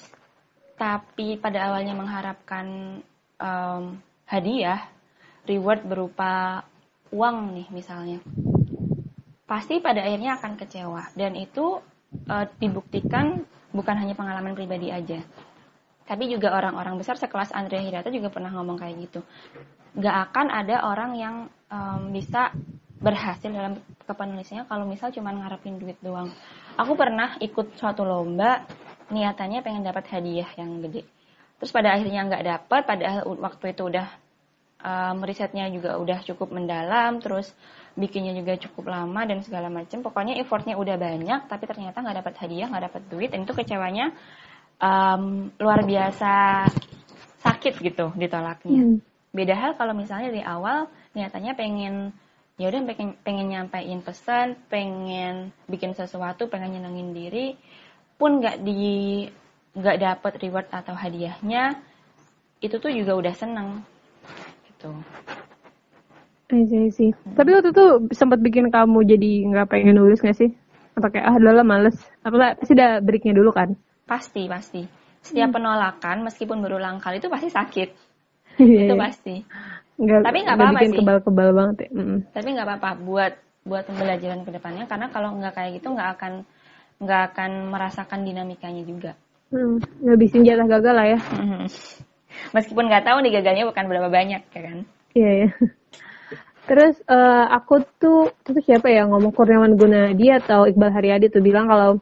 tapi 0.78 1.34
pada 1.38 1.70
awalnya 1.70 1.94
mengharapkan 1.98 2.98
um, 3.42 3.98
hadiah, 4.30 4.78
reward 5.42 5.82
berupa 5.82 6.62
uang 7.10 7.50
nih 7.58 7.66
misalnya, 7.74 8.22
pasti 9.42 9.82
pada 9.82 10.06
akhirnya 10.06 10.38
akan 10.38 10.54
kecewa. 10.54 11.02
Dan 11.18 11.34
itu 11.34 11.82
uh, 12.30 12.46
dibuktikan 12.62 13.42
bukan 13.74 13.96
hanya 13.98 14.14
pengalaman 14.14 14.54
pribadi 14.54 14.94
aja 14.94 15.18
tapi 16.08 16.32
juga 16.32 16.56
orang-orang 16.56 16.96
besar 16.96 17.20
sekelas 17.20 17.52
Andrea 17.52 17.84
Hirata 17.84 18.08
juga 18.08 18.32
pernah 18.32 18.48
ngomong 18.56 18.80
kayak 18.80 18.96
gitu. 19.04 19.20
Gak 20.00 20.32
akan 20.32 20.48
ada 20.48 20.88
orang 20.88 21.12
yang 21.20 21.34
um, 21.68 22.08
bisa 22.08 22.48
berhasil 22.98 23.52
dalam 23.52 23.76
kepenulisannya 24.08 24.64
kalau 24.64 24.88
misal 24.88 25.12
cuma 25.12 25.36
ngarepin 25.36 25.76
duit 25.76 26.00
doang. 26.00 26.32
Aku 26.80 26.96
pernah 26.96 27.36
ikut 27.44 27.76
suatu 27.76 28.08
lomba 28.08 28.64
niatannya 29.12 29.60
pengen 29.60 29.84
dapat 29.84 30.08
hadiah 30.08 30.48
yang 30.56 30.80
gede. 30.80 31.04
Terus 31.60 31.70
pada 31.76 31.92
akhirnya 31.92 32.24
nggak 32.24 32.44
dapat 32.56 32.82
padahal 32.88 33.28
waktu 33.36 33.76
itu 33.76 33.82
udah 33.92 34.08
um, 34.82 35.16
risetnya 35.26 35.68
juga 35.68 35.98
udah 35.98 36.24
cukup 36.24 36.54
mendalam 36.54 37.18
terus 37.18 37.50
bikinnya 37.98 38.30
juga 38.34 38.54
cukup 38.56 38.94
lama 38.94 39.26
dan 39.26 39.42
segala 39.42 39.66
macam 39.66 40.02
pokoknya 40.06 40.38
effortnya 40.38 40.78
udah 40.78 40.94
banyak 40.94 41.50
tapi 41.50 41.64
ternyata 41.66 41.98
nggak 41.98 42.16
dapat 42.22 42.34
hadiah 42.38 42.66
nggak 42.70 42.84
dapat 42.90 43.02
duit 43.10 43.28
dan 43.34 43.42
itu 43.42 43.52
kecewanya 43.58 44.14
um, 44.82 45.52
luar 45.58 45.80
biasa 45.84 46.64
sakit 47.42 47.74
gitu 47.82 48.10
ditolaknya 48.18 48.82
hmm. 48.82 48.98
beda 49.34 49.54
hal 49.54 49.72
kalau 49.78 49.94
misalnya 49.94 50.30
di 50.34 50.42
awal 50.42 50.90
niatannya 51.14 51.52
pengen 51.54 51.94
ya 52.58 52.74
udah 52.74 52.82
pengen 52.90 53.14
pengen 53.22 53.46
nyampein 53.54 54.02
pesan 54.02 54.58
pengen 54.66 55.54
bikin 55.70 55.94
sesuatu 55.94 56.50
pengen 56.50 56.78
nyenengin 56.78 57.14
diri 57.14 57.54
pun 58.18 58.42
nggak 58.42 58.66
di 58.66 59.26
nggak 59.78 59.98
dapet 60.02 60.32
reward 60.42 60.66
atau 60.74 60.94
hadiahnya 60.98 61.78
itu 62.58 62.74
tuh 62.82 62.90
juga 62.90 63.14
udah 63.14 63.34
seneng 63.38 63.86
gitu 64.66 64.90
Iya 66.48 66.88
sih. 66.88 67.12
Hmm. 67.12 67.36
Tapi 67.36 67.60
waktu 67.60 67.76
itu 67.76 67.86
sempat 68.16 68.40
bikin 68.40 68.72
kamu 68.72 69.04
jadi 69.04 69.32
nggak 69.52 69.68
pengen 69.68 70.00
nulis 70.00 70.24
nggak 70.24 70.32
sih? 70.32 70.48
Atau 70.96 71.12
kayak 71.12 71.28
ah 71.28 71.36
udah 71.36 71.60
males? 71.60 72.00
Apa 72.24 72.56
pasti 72.56 72.72
udah 72.72 73.04
breaknya 73.04 73.36
dulu 73.36 73.52
kan? 73.52 73.76
Pasti 74.08 74.48
pasti. 74.48 74.82
Setiap 75.20 75.52
hmm. 75.52 75.56
penolakan 75.60 76.16
meskipun 76.24 76.64
berulang 76.64 76.98
kali 76.98 77.20
itu 77.20 77.28
pasti 77.28 77.52
sakit. 77.52 77.90
Iya, 78.58 78.90
itu 78.90 78.94
iya. 78.98 78.98
pasti. 78.98 79.34
Nggak, 80.02 80.20
Tapi 80.26 80.38
nggak 80.42 80.56
apa-apa 80.58 80.80
sih. 80.82 80.98
kebal-kebal 80.98 81.48
banget 81.54 81.76
ya. 81.86 81.90
Mm. 81.94 82.18
Tapi 82.34 82.48
nggak 82.58 82.66
apa-apa 82.66 82.90
buat 83.06 83.32
buat 83.62 83.84
pembelajaran 83.86 84.42
ke 84.42 84.50
depannya 84.50 84.84
karena 84.90 85.06
kalau 85.14 85.30
nggak 85.38 85.54
kayak 85.54 85.78
gitu 85.78 85.94
nggak 85.94 86.18
akan 86.18 86.32
nggak 86.98 87.22
akan 87.30 87.50
merasakan 87.70 88.26
dinamikanya 88.26 88.82
juga. 88.82 89.12
Hmm, 89.54 89.78
ngabisin 90.02 90.42
jatah 90.42 90.66
gagal 90.66 90.94
lah 90.98 91.06
ya. 91.06 91.18
Hmm. 91.22 91.70
Meskipun 92.50 92.90
nggak 92.90 93.06
tahu 93.06 93.18
nih 93.22 93.32
gagalnya 93.38 93.64
bukan 93.70 93.84
berapa 93.86 94.08
banyak 94.10 94.42
ya 94.42 94.60
kan? 94.66 94.78
Iya 95.14 95.30
ya. 95.46 95.48
Terus 96.68 97.00
uh, 97.08 97.46
aku 97.48 97.80
tuh 97.96 98.28
itu 98.44 98.60
siapa 98.60 98.92
ya 98.92 99.08
ngomong 99.08 99.32
Kurniawan 99.32 99.78
Gunadi 99.78 100.28
atau 100.28 100.68
Iqbal 100.68 100.92
Haryadi 100.92 101.32
tuh 101.32 101.40
bilang 101.40 101.64
kalau 101.64 101.96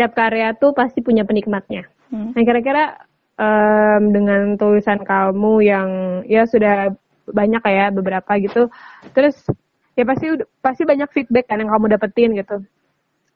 setiap 0.00 0.16
karya 0.16 0.56
tuh 0.56 0.72
pasti 0.72 1.04
punya 1.04 1.28
penikmatnya. 1.28 1.84
Hmm. 2.08 2.32
Nah 2.32 2.40
kira-kira 2.40 3.04
um, 3.36 4.16
dengan 4.16 4.56
tulisan 4.56 5.04
kamu 5.04 5.60
yang 5.60 5.88
ya 6.24 6.48
sudah 6.48 6.88
banyak 7.28 7.60
ya 7.68 7.92
beberapa 7.92 8.40
gitu, 8.40 8.72
terus 9.12 9.44
ya 9.92 10.08
pasti 10.08 10.40
pasti 10.64 10.88
banyak 10.88 11.12
feedback 11.12 11.52
kan 11.52 11.60
yang 11.60 11.68
kamu 11.68 11.92
dapetin 11.92 12.32
gitu. 12.32 12.64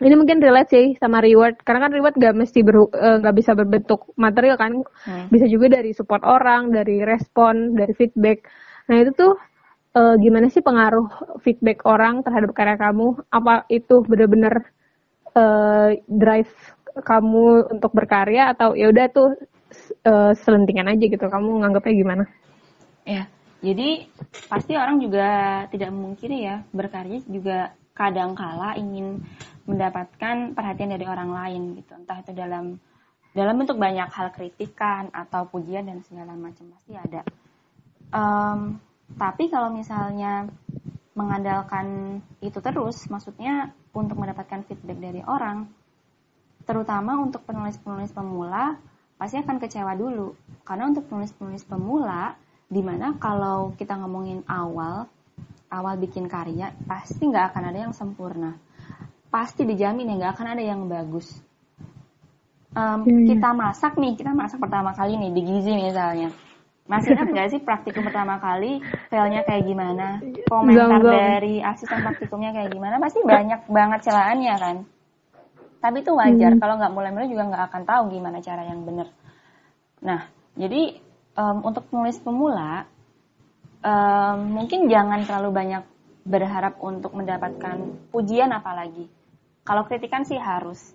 Ini 0.01 0.17
mungkin 0.17 0.41
relate 0.41 0.73
sih 0.73 0.87
sama 0.97 1.21
reward 1.21 1.61
karena 1.69 1.85
kan 1.85 1.93
reward 1.93 2.17
gak 2.17 2.33
mesti 2.33 2.65
nggak 2.65 3.29
uh, 3.29 3.37
bisa 3.37 3.53
berbentuk 3.53 4.09
material 4.17 4.57
kan, 4.57 4.81
hmm. 4.81 5.29
bisa 5.29 5.45
juga 5.45 5.69
dari 5.69 5.93
support 5.93 6.25
orang, 6.25 6.73
dari 6.73 7.05
respon, 7.05 7.77
dari 7.77 7.93
feedback. 7.93 8.49
Nah 8.89 9.05
itu 9.05 9.13
tuh 9.13 9.37
uh, 10.01 10.17
gimana 10.17 10.49
sih 10.49 10.65
pengaruh 10.65 11.13
feedback 11.45 11.85
orang 11.85 12.25
terhadap 12.25 12.57
karya 12.57 12.81
kamu? 12.81 13.21
Apa 13.29 13.69
itu 13.69 14.01
benar-benar 14.09 14.73
uh, 15.35 15.91
drive 16.07 16.51
kamu 16.95 17.75
untuk 17.75 17.91
berkarya 17.91 18.55
atau 18.55 18.79
ya 18.79 18.91
udah 18.91 19.07
tuh 19.11 19.31
uh, 20.07 20.33
selentingan 20.35 20.95
aja 20.95 21.05
gitu? 21.05 21.27
Kamu 21.27 21.63
nganggapnya 21.63 21.95
gimana? 21.95 22.25
Ya, 23.05 23.29
jadi 23.65 24.09
pasti 24.53 24.77
orang 24.77 25.01
juga 25.01 25.29
tidak 25.73 25.89
memungkiri 25.89 26.37
ya 26.45 26.61
berkarya 26.69 27.25
juga 27.25 27.73
kadang 27.97 28.37
kala 28.37 28.77
ingin 28.77 29.25
mendapatkan 29.65 30.53
perhatian 30.53 30.93
dari 30.93 31.07
orang 31.09 31.33
lain 31.33 31.63
gitu 31.81 31.97
entah 31.97 32.21
itu 32.21 32.37
dalam 32.37 32.77
dalam 33.33 33.55
bentuk 33.57 33.81
banyak 33.81 34.11
hal 34.13 34.29
kritikan 34.35 35.09
atau 35.15 35.49
pujian 35.49 35.89
dan 35.89 36.05
segala 36.05 36.37
macam 36.37 36.69
pasti 36.77 36.93
ada 36.93 37.23
um, 38.13 38.77
tapi 39.17 39.49
kalau 39.49 39.73
misalnya 39.73 40.51
mengandalkan 41.15 42.19
itu 42.43 42.59
terus, 42.59 43.07
maksudnya 43.07 43.71
untuk 43.95 44.19
mendapatkan 44.19 44.67
feedback 44.67 44.99
dari 44.99 45.23
orang, 45.23 45.71
terutama 46.67 47.23
untuk 47.23 47.47
penulis-penulis 47.47 48.11
pemula, 48.11 48.75
pasti 49.15 49.39
akan 49.39 49.57
kecewa 49.63 49.95
dulu. 49.95 50.35
Karena 50.67 50.91
untuk 50.91 51.07
penulis-penulis 51.07 51.63
pemula, 51.65 52.35
di 52.67 52.83
mana 52.83 53.15
kalau 53.15 53.73
kita 53.79 53.95
ngomongin 53.95 54.43
awal, 54.51 55.07
awal 55.71 55.95
bikin 56.03 56.27
karya, 56.27 56.75
pasti 56.85 57.31
nggak 57.31 57.55
akan 57.55 57.63
ada 57.71 57.79
yang 57.89 57.95
sempurna. 57.95 58.59
Pasti 59.31 59.63
dijamin 59.63 60.11
ya 60.11 60.15
nggak 60.19 60.33
akan 60.35 60.49
ada 60.59 60.63
yang 60.63 60.87
bagus. 60.91 61.31
Um, 62.75 63.07
hmm. 63.07 63.31
Kita 63.31 63.55
masak 63.55 63.95
nih, 64.03 64.19
kita 64.19 64.35
masak 64.35 64.59
pertama 64.59 64.91
kali 64.99 65.15
nih 65.15 65.31
di 65.31 65.43
gizi 65.47 65.79
misalnya 65.79 66.35
masih 66.85 67.17
ingat 67.17 67.29
nggak 67.33 67.49
sih 67.49 67.61
praktikum 67.65 68.05
pertama 68.05 68.37
kali 68.37 68.85
failnya 69.09 69.41
kayak 69.49 69.65
gimana? 69.65 70.21
Komentar 70.45 71.01
Gak, 71.01 71.09
dari 71.09 71.65
asisten 71.65 72.05
praktikumnya 72.05 72.53
kayak 72.53 72.77
gimana? 72.77 73.01
Pasti 73.01 73.25
banyak 73.25 73.65
banget 73.73 74.01
celahannya 74.05 74.55
kan. 74.61 74.77
Tapi 75.81 75.97
itu 76.05 76.13
wajar. 76.13 76.53
Hmm. 76.57 76.61
Kalau 76.61 76.75
nggak 76.77 76.93
mulai-mulai 76.93 77.29
juga 77.33 77.49
nggak 77.49 77.65
akan 77.73 77.83
tahu 77.89 78.03
gimana 78.13 78.39
cara 78.45 78.63
yang 78.69 78.85
benar. 78.85 79.09
Nah, 80.05 80.29
jadi 80.61 81.01
um, 81.41 81.59
untuk 81.65 81.89
nulis 81.89 82.21
pemula 82.21 82.85
um, 83.81 84.39
mungkin 84.61 84.89
jangan 84.89 85.25
terlalu 85.25 85.51
banyak 85.57 85.83
berharap 86.25 86.81
untuk 86.81 87.17
mendapatkan 87.17 88.09
pujian 88.13 88.53
apalagi. 88.53 89.09
Kalau 89.65 89.89
kritikan 89.89 90.29
sih 90.29 90.37
harus. 90.37 90.93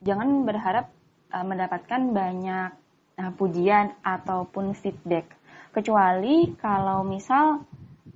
Jangan 0.00 0.48
berharap 0.48 0.88
uh, 1.36 1.44
mendapatkan 1.44 2.00
banyak 2.16 2.70
uh, 3.18 3.32
pujian 3.34 3.98
ataupun 4.00 4.72
feedback. 4.78 5.34
Kecuali 5.74 6.54
kalau 6.56 7.04
misal 7.04 7.66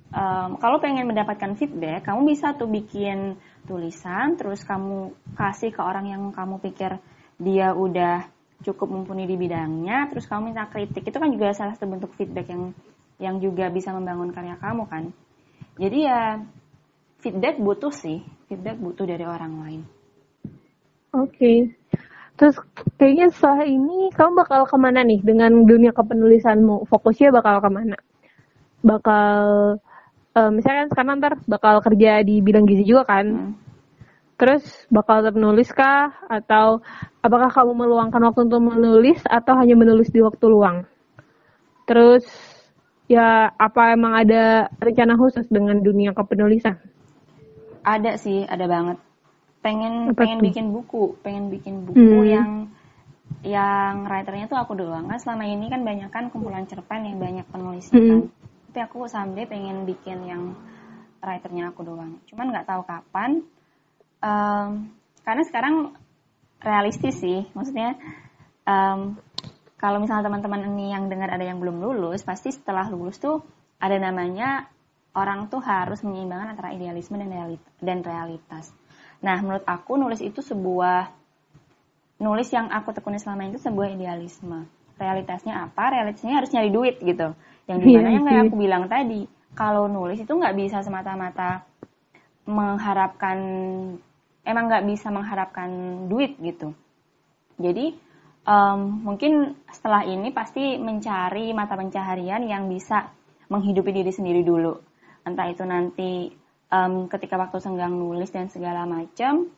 um, 0.09 0.49
kalau 0.57 0.79
pengen 0.79 1.05
mendapatkan 1.05 1.53
feedback, 1.59 2.07
kamu 2.07 2.33
bisa 2.33 2.55
tuh 2.55 2.71
bikin 2.71 3.35
tulisan, 3.67 4.35
terus 4.39 4.63
kamu 4.63 5.13
kasih 5.35 5.71
ke 5.71 5.81
orang 5.83 6.09
yang 6.09 6.23
kamu 6.31 6.59
pikir 6.59 6.99
dia 7.39 7.75
udah 7.75 8.27
cukup 8.63 8.87
mumpuni 8.87 9.27
di 9.27 9.35
bidangnya, 9.35 10.07
terus 10.07 10.23
kamu 10.27 10.55
minta 10.55 10.65
kritik, 10.71 11.03
itu 11.03 11.17
kan 11.19 11.29
juga 11.29 11.51
salah 11.51 11.75
satu 11.75 11.87
bentuk 11.91 12.15
feedback 12.15 12.47
yang 12.47 12.71
yang 13.19 13.35
juga 13.39 13.67
bisa 13.69 13.91
membangun 13.91 14.31
karya 14.31 14.55
kamu 14.57 14.83
kan. 14.87 15.03
Jadi 15.75 15.99
ya 16.07 16.39
feedback 17.19 17.59
butuh 17.59 17.91
sih, 17.91 18.23
feedback 18.47 18.79
butuh 18.79 19.07
dari 19.07 19.25
orang 19.27 19.53
lain. 19.63 19.81
Oke. 21.13 21.37
Okay. 21.37 21.82
Terus 22.33 22.57
kayaknya 22.97 23.29
setelah 23.29 23.61
ini 23.61 24.09
kamu 24.09 24.31
bakal 24.41 24.65
ke 24.65 24.77
mana 24.77 25.05
nih 25.05 25.21
dengan 25.21 25.69
dunia 25.69 25.93
kepenulisanmu? 25.93 26.89
Fokusnya 26.89 27.29
bakal 27.29 27.61
ke 27.61 27.69
mana? 27.69 27.97
Bakal 28.81 29.37
uh, 30.33 30.51
misalnya 30.51 30.85
kan 30.85 30.89
sekarang 30.89 31.15
ntar 31.21 31.33
bakal 31.45 31.77
kerja 31.85 32.25
di 32.25 32.41
bidang 32.41 32.65
gizi 32.65 32.89
juga 32.89 33.05
kan? 33.05 33.25
Hmm. 33.29 33.53
Terus 34.33 34.65
bakal 34.89 35.21
menulis 35.29 35.69
kah? 35.69 36.09
Atau 36.25 36.81
apakah 37.21 37.53
kamu 37.53 37.85
meluangkan 37.85 38.21
waktu 38.25 38.49
untuk 38.49 38.65
menulis 38.65 39.21
atau 39.29 39.53
hanya 39.61 39.77
menulis 39.77 40.09
di 40.09 40.19
waktu 40.25 40.45
luang? 40.49 40.89
Terus 41.85 42.25
ya 43.05 43.53
apa 43.53 43.93
emang 43.93 44.17
ada 44.17 44.73
rencana 44.81 45.13
khusus 45.21 45.45
dengan 45.53 45.77
dunia 45.85 46.17
kepenulisan? 46.17 46.81
Ada 47.85 48.17
sih, 48.17 48.41
ada 48.49 48.65
banget 48.65 48.97
pengen 49.63 50.11
Apa 50.11 50.27
pengen 50.27 50.37
tuh? 50.43 50.45
bikin 50.51 50.65
buku 50.75 51.03
pengen 51.23 51.47
bikin 51.47 51.87
buku 51.87 52.19
hmm. 52.19 52.27
yang 52.27 52.51
yang 53.43 54.03
writernya 54.07 54.51
tuh 54.51 54.59
aku 54.59 54.75
doang 54.75 55.07
kan 55.07 55.19
selama 55.19 55.47
ini 55.47 55.71
kan 55.71 55.81
banyak 55.81 56.11
kan 56.11 56.27
kumpulan 56.29 56.67
cerpen 56.67 57.07
yang 57.07 57.17
banyak 57.17 57.47
penulisnya 57.47 57.97
hmm. 57.97 58.09
kan 58.11 58.19
tapi 58.69 58.79
aku 58.83 59.07
someday 59.07 59.47
pengen 59.47 59.87
bikin 59.87 60.19
yang 60.27 60.53
writernya 61.23 61.71
aku 61.71 61.87
doang 61.87 62.19
cuman 62.27 62.51
nggak 62.51 62.67
tahu 62.67 62.83
kapan 62.83 63.41
um, 64.19 64.91
karena 65.23 65.43
sekarang 65.47 65.75
realistis 66.59 67.23
sih 67.23 67.47
maksudnya 67.55 67.95
um, 68.67 69.15
kalau 69.79 69.99
misalnya 69.99 70.27
teman-teman 70.27 70.63
ini 70.75 70.95
yang 70.95 71.07
dengar 71.11 71.31
ada 71.31 71.43
yang 71.43 71.59
belum 71.59 71.79
lulus 71.79 72.23
pasti 72.23 72.51
setelah 72.51 72.87
lulus 72.91 73.19
tuh 73.19 73.43
ada 73.79 73.99
namanya 73.99 74.67
orang 75.15 75.51
tuh 75.51 75.59
harus 75.59 75.99
menyeimbangkan 76.03 76.55
antara 76.55 76.71
idealisme 76.71 77.19
dan 77.79 77.99
realitas 78.03 78.71
Nah, 79.23 79.39
menurut 79.39 79.63
aku 79.63 79.95
nulis 79.95 80.19
itu 80.19 80.43
sebuah 80.43 81.07
nulis 82.19 82.47
yang 82.51 82.69
aku 82.69 82.91
tekuni 82.91 83.17
selama 83.17 83.47
itu 83.47 83.59
sebuah 83.59 83.95
idealisme. 83.95 84.67
Realitasnya 84.99 85.63
apa? 85.63 85.95
Realitasnya 85.95 86.37
harus 86.37 86.51
nyari 86.51 86.69
duit 86.69 86.95
gitu. 86.99 87.33
Yang 87.65 87.77
iya 87.81 87.87
di 87.87 87.91
mana 87.95 88.09
yang 88.11 88.25
kayak 88.27 88.43
aku 88.51 88.55
bilang 88.59 88.83
tadi, 88.91 89.21
kalau 89.55 89.87
nulis 89.87 90.19
itu 90.19 90.29
nggak 90.29 90.55
bisa 90.59 90.83
semata-mata 90.83 91.63
mengharapkan, 92.43 93.37
emang 94.43 94.63
nggak 94.67 94.85
bisa 94.91 95.07
mengharapkan 95.09 95.69
duit 96.11 96.35
gitu. 96.43 96.75
Jadi 97.55 97.95
um, 98.43 99.07
mungkin 99.07 99.55
setelah 99.71 100.03
ini 100.03 100.35
pasti 100.35 100.75
mencari 100.75 101.55
mata 101.55 101.79
pencaharian 101.79 102.43
yang 102.43 102.67
bisa 102.67 103.07
menghidupi 103.47 103.91
diri 103.95 104.11
sendiri 104.11 104.43
dulu. 104.43 104.75
Entah 105.23 105.47
itu 105.47 105.63
nanti 105.63 106.42
um, 106.73 107.05
ketika 107.05 107.37
waktu 107.37 107.61
senggang 107.61 107.93
nulis 107.93 108.33
dan 108.33 108.49
segala 108.49 108.89
macam, 108.89 109.53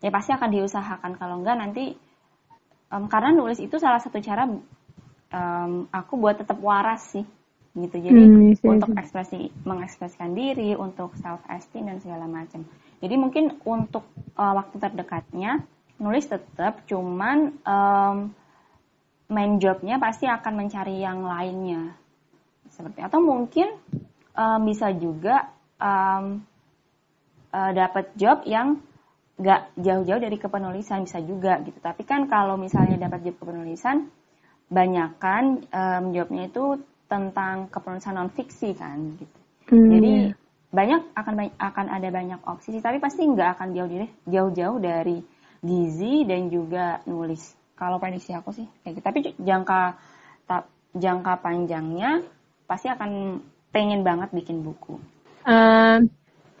ya 0.00 0.08
pasti 0.08 0.32
akan 0.32 0.48
diusahakan. 0.48 1.12
Kalau 1.20 1.44
enggak 1.44 1.60
nanti, 1.60 1.92
um, 2.88 3.04
karena 3.12 3.36
nulis 3.36 3.60
itu 3.60 3.76
salah 3.76 4.00
satu 4.00 4.16
cara 4.24 4.48
um, 4.48 5.72
aku 5.92 6.16
buat 6.16 6.40
tetap 6.40 6.56
waras 6.64 7.12
sih, 7.12 7.24
gitu. 7.76 7.96
Jadi 8.00 8.22
hmm, 8.24 8.56
isi, 8.56 8.64
untuk 8.64 8.96
ekspresi, 8.96 9.52
mengekspresikan 9.68 10.32
diri, 10.32 10.72
untuk 10.72 11.12
self 11.20 11.44
esteem 11.52 11.92
dan 11.92 12.00
segala 12.00 12.24
macam. 12.24 12.64
Jadi 13.04 13.14
mungkin 13.20 13.60
untuk 13.68 14.08
uh, 14.40 14.54
waktu 14.56 14.80
terdekatnya 14.80 15.60
nulis 16.00 16.24
tetap, 16.24 16.88
cuman 16.88 17.52
um, 17.64 18.16
main 19.28 19.52
jobnya 19.60 20.00
pasti 20.00 20.24
akan 20.24 20.54
mencari 20.54 21.02
yang 21.02 21.26
lainnya 21.26 21.98
seperti 22.70 23.02
atau 23.02 23.18
mungkin 23.22 23.74
um, 24.38 24.60
bisa 24.62 24.94
juga 24.94 25.55
um, 25.80 26.42
uh, 27.52 27.72
dapat 27.72 28.12
job 28.18 28.44
yang 28.44 28.80
nggak 29.36 29.76
jauh-jauh 29.76 30.22
dari 30.22 30.38
kepenulisan 30.40 31.04
bisa 31.04 31.20
juga 31.20 31.60
gitu 31.60 31.76
tapi 31.84 32.08
kan 32.08 32.24
kalau 32.24 32.56
misalnya 32.56 32.96
dapat 33.08 33.28
job 33.28 33.36
kepenulisan 33.36 34.08
banyak 34.72 35.10
kan 35.20 35.60
um, 35.68 36.04
jobnya 36.16 36.48
itu 36.48 36.80
tentang 37.06 37.68
kepenulisan 37.68 38.16
non 38.16 38.32
fiksi 38.32 38.72
kan 38.72 38.96
gitu 39.20 39.38
hmm. 39.70 39.88
jadi 39.92 40.12
iya. 40.32 40.32
banyak 40.72 41.00
akan 41.12 41.34
akan 41.60 41.86
ada 41.92 42.08
banyak 42.08 42.40
opsi 42.48 42.74
sih 42.74 42.82
tapi 42.82 42.96
pasti 42.96 43.28
nggak 43.28 43.60
akan 43.60 43.68
jauh 43.76 43.88
dari 43.92 44.08
jauh-jauh 44.24 44.78
dari 44.80 45.18
gizi 45.66 46.22
dan 46.22 46.48
juga 46.52 47.00
nulis. 47.08 47.54
Kalau 47.76 48.00
prediksi 48.00 48.32
aku 48.32 48.54
sih 48.54 48.66
kayak 48.80 48.94
gitu. 48.96 49.04
Tapi 49.04 49.18
jangka 49.36 49.80
tak 50.48 50.62
jangka 50.96 51.32
panjangnya 51.44 52.24
pasti 52.64 52.88
akan 52.88 53.42
pengen 53.74 54.00
banget 54.06 54.32
bikin 54.32 54.64
buku. 54.64 54.96
Um, 55.46 56.10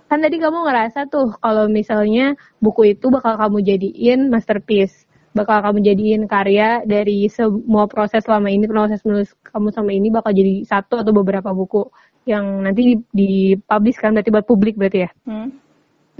kan 0.06 0.18
tadi 0.22 0.38
kamu 0.38 0.62
ngerasa 0.62 1.10
tuh 1.10 1.34
kalau 1.42 1.66
misalnya 1.66 2.38
buku 2.62 2.94
itu 2.94 3.10
bakal 3.10 3.34
kamu 3.34 3.58
jadiin 3.66 4.30
masterpiece, 4.30 5.10
bakal 5.34 5.58
kamu 5.58 5.82
jadiin 5.82 6.22
karya 6.30 6.86
dari 6.86 7.26
semua 7.26 7.90
proses 7.90 8.22
selama 8.22 8.46
ini, 8.46 8.70
proses 8.70 9.02
menulis 9.02 9.34
kamu 9.42 9.74
sama 9.74 9.90
ini 9.90 10.14
bakal 10.14 10.30
jadi 10.30 10.62
satu 10.62 11.02
atau 11.02 11.10
beberapa 11.10 11.50
buku 11.50 11.90
yang 12.26 12.62
nanti 12.62 13.02
dipublish 13.10 13.98
kan 13.98 14.14
berarti 14.14 14.30
buat 14.30 14.46
publik 14.46 14.78
berarti 14.78 15.06
ya. 15.06 15.10
Hmm. 15.26 15.50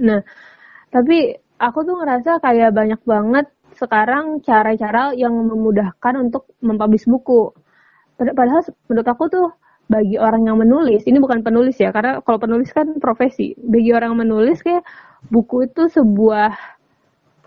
Nah, 0.03 0.19
tapi 0.91 1.35
aku 1.59 1.79
tuh 1.87 1.95
ngerasa 2.03 2.43
kayak 2.43 2.75
banyak 2.75 3.01
banget 3.07 3.47
sekarang 3.79 4.43
cara-cara 4.43 5.13
yang 5.15 5.31
memudahkan 5.31 6.13
untuk 6.19 6.51
mempublish 6.59 7.07
buku. 7.07 7.55
Padahal 8.17 8.65
menurut 8.89 9.07
aku 9.07 9.23
tuh 9.29 9.47
bagi 9.87 10.19
orang 10.19 10.47
yang 10.47 10.59
menulis, 10.59 11.07
ini 11.07 11.17
bukan 11.19 11.43
penulis 11.43 11.79
ya, 11.79 11.95
karena 11.95 12.19
kalau 12.23 12.39
penulis 12.39 12.69
kan 12.75 12.99
profesi. 12.99 13.55
Bagi 13.55 13.95
orang 13.95 14.15
yang 14.15 14.21
menulis 14.27 14.59
kayak 14.59 14.83
buku 15.31 15.71
itu 15.71 15.87
sebuah 15.87 16.51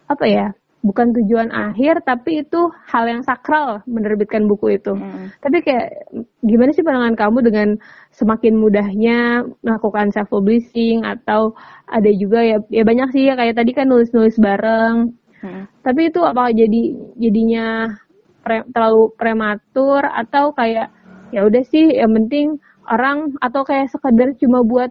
apa 0.09 0.24
ya? 0.26 0.57
bukan 0.81 1.12
tujuan 1.12 1.53
akhir 1.53 2.09
tapi 2.09 2.40
itu 2.40 2.72
hal 2.88 3.05
yang 3.05 3.20
sakral 3.20 3.85
menerbitkan 3.85 4.48
buku 4.48 4.81
itu. 4.81 4.96
Hmm. 4.96 5.29
Tapi 5.44 5.61
kayak 5.61 6.09
gimana 6.40 6.72
sih 6.72 6.81
pandangan 6.81 7.16
kamu 7.16 7.38
dengan 7.44 7.68
semakin 8.16 8.57
mudahnya 8.57 9.44
melakukan 9.61 10.09
self 10.11 10.33
publishing 10.33 11.05
atau 11.05 11.53
ada 11.85 12.09
juga 12.16 12.40
ya 12.40 12.59
ya 12.72 12.83
banyak 12.85 13.09
sih 13.12 13.29
ya 13.29 13.37
kayak 13.37 13.61
tadi 13.61 13.76
kan 13.76 13.92
nulis-nulis 13.92 14.40
bareng. 14.40 15.12
Hmm. 15.44 15.64
Tapi 15.85 16.09
itu 16.09 16.20
apakah 16.24 16.53
jadi 16.53 16.83
jadinya 17.20 17.96
pre, 18.40 18.64
terlalu 18.72 19.12
prematur 19.20 20.05
atau 20.09 20.57
kayak 20.57 20.88
ya 21.30 21.46
udah 21.46 21.62
sih 21.66 21.94
yang 21.94 22.12
penting 22.14 22.58
orang 22.90 23.38
atau 23.38 23.62
kayak 23.62 23.90
sekedar 23.94 24.34
cuma 24.38 24.66
buat 24.66 24.90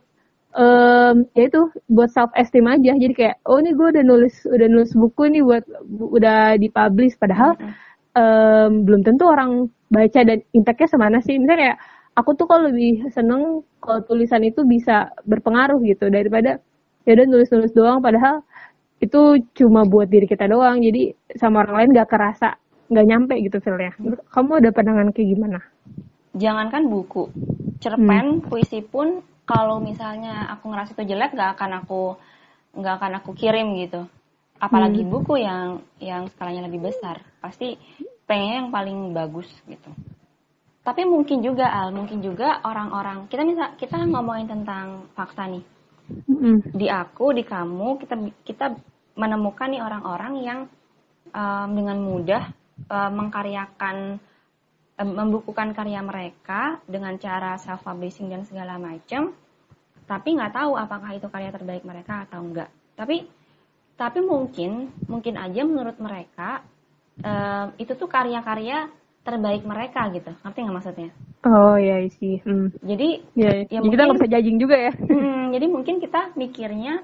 um, 0.56 1.28
ya 1.36 1.52
itu 1.52 1.70
buat 1.92 2.10
self 2.10 2.32
esteem 2.34 2.66
aja. 2.70 2.96
Jadi 2.96 3.14
kayak 3.14 3.36
oh 3.46 3.60
ini 3.60 3.76
gue 3.76 3.88
udah 3.98 4.04
nulis 4.06 4.36
udah 4.48 4.68
nulis 4.72 4.92
buku 4.96 5.24
nih 5.30 5.44
buat 5.44 5.64
udah 6.00 6.58
dipublish. 6.58 7.20
Padahal 7.20 7.54
mm 7.60 7.62
-hmm. 7.62 7.74
um, 8.18 8.72
belum 8.88 9.02
tentu 9.06 9.24
orang 9.28 9.52
baca 9.92 10.20
dan 10.24 10.40
impactnya 10.56 10.88
semana 10.90 11.18
sih. 11.22 11.38
Misalnya 11.38 11.76
kayak 11.76 11.78
aku 12.18 12.30
tuh 12.40 12.46
kalau 12.50 12.72
lebih 12.72 13.10
seneng 13.12 13.62
kalau 13.84 14.00
tulisan 14.08 14.42
itu 14.46 14.64
bisa 14.66 15.14
berpengaruh 15.28 15.80
gitu 15.86 16.10
daripada 16.10 16.58
ya 17.04 17.12
udah 17.18 17.26
nulis 17.28 17.50
nulis 17.52 17.72
doang. 17.76 18.00
Padahal 18.00 18.42
itu 19.00 19.40
cuma 19.56 19.88
buat 19.88 20.08
diri 20.12 20.28
kita 20.28 20.48
doang. 20.48 20.84
Jadi 20.84 21.14
sama 21.40 21.64
orang 21.64 21.76
lain 21.84 21.90
gak 22.00 22.10
kerasa 22.12 22.56
nggak 22.90 23.06
nyampe 23.06 23.36
gitu 23.38 23.62
feelnya. 23.62 23.94
Kamu 24.34 24.66
ada 24.66 24.74
pandangan 24.74 25.14
kayak 25.14 25.38
gimana 25.38 25.62
jangankan 26.40 26.88
buku 26.88 27.28
cerpen 27.84 28.40
hmm. 28.40 28.44
puisi 28.48 28.80
pun 28.80 29.20
kalau 29.44 29.84
misalnya 29.84 30.48
aku 30.56 30.72
ngerasa 30.72 30.96
itu 30.96 31.14
jelek 31.14 31.36
gak 31.36 31.60
akan 31.60 31.84
aku 31.84 32.16
nggak 32.70 32.96
akan 33.02 33.12
aku 33.20 33.32
kirim 33.34 33.76
gitu 33.82 34.06
apalagi 34.60 35.04
hmm. 35.04 35.12
buku 35.12 35.42
yang 35.42 35.82
yang 36.00 36.28
skalanya 36.32 36.68
lebih 36.70 36.92
besar 36.92 37.20
pasti 37.44 37.76
pengen 38.30 38.68
yang 38.68 38.70
paling 38.70 39.16
bagus 39.16 39.50
gitu 39.66 39.90
tapi 40.86 41.04
mungkin 41.04 41.42
juga 41.42 41.70
al 41.70 41.92
mungkin 41.92 42.22
juga 42.24 42.62
orang-orang 42.64 43.28
kita 43.28 43.42
misal 43.44 43.74
kita 43.76 43.98
ngomongin 44.06 44.48
tentang 44.48 45.10
fakta 45.18 45.50
nih 45.50 45.64
hmm. 46.30 46.76
di 46.76 46.88
aku 46.88 47.34
di 47.34 47.44
kamu 47.44 48.00
kita 48.00 48.16
kita 48.46 48.66
menemukan 49.18 49.68
nih 49.72 49.82
orang-orang 49.84 50.34
yang 50.46 50.60
um, 51.34 51.70
dengan 51.74 51.98
mudah 52.00 52.44
um, 52.88 53.12
mengkaryakan 53.18 54.22
membukukan 55.00 55.72
karya 55.72 56.04
mereka 56.04 56.84
dengan 56.84 57.16
cara 57.16 57.56
self 57.56 57.88
publishing 57.88 58.28
dan 58.28 58.44
segala 58.44 58.76
macam 58.76 59.32
tapi 60.10 60.36
nggak 60.36 60.54
tahu 60.58 60.76
apakah 60.76 61.16
itu 61.16 61.28
karya 61.32 61.54
terbaik 61.56 61.88
mereka 61.88 62.28
atau 62.28 62.44
enggak 62.44 62.68
tapi 63.00 63.30
tapi 64.00 64.20
mungkin 64.24 64.92
mungkin 65.08 65.36
aja 65.36 65.62
menurut 65.64 66.00
mereka 66.00 66.64
um, 67.20 67.68
itu 67.76 67.92
tuh 67.96 68.08
karya-karya 68.08 68.88
terbaik 69.20 69.68
mereka 69.68 70.08
gitu. 70.16 70.32
Ngerti 70.40 70.60
nggak 70.64 70.76
maksudnya? 70.80 71.10
Oh 71.44 71.76
ya 71.76 72.04
sih 72.20 72.40
hmm. 72.44 72.80
jadi 72.84 73.10
ya, 73.36 73.52
ya 73.68 73.80
mungkin, 73.80 73.92
kita 73.96 74.02
nggak 74.04 74.18
bisa 74.20 74.32
judging 74.32 74.60
juga 74.60 74.76
ya. 74.76 74.92
Hmm, 75.08 75.56
jadi 75.56 75.66
mungkin 75.68 75.96
kita 76.04 76.36
mikirnya 76.36 77.04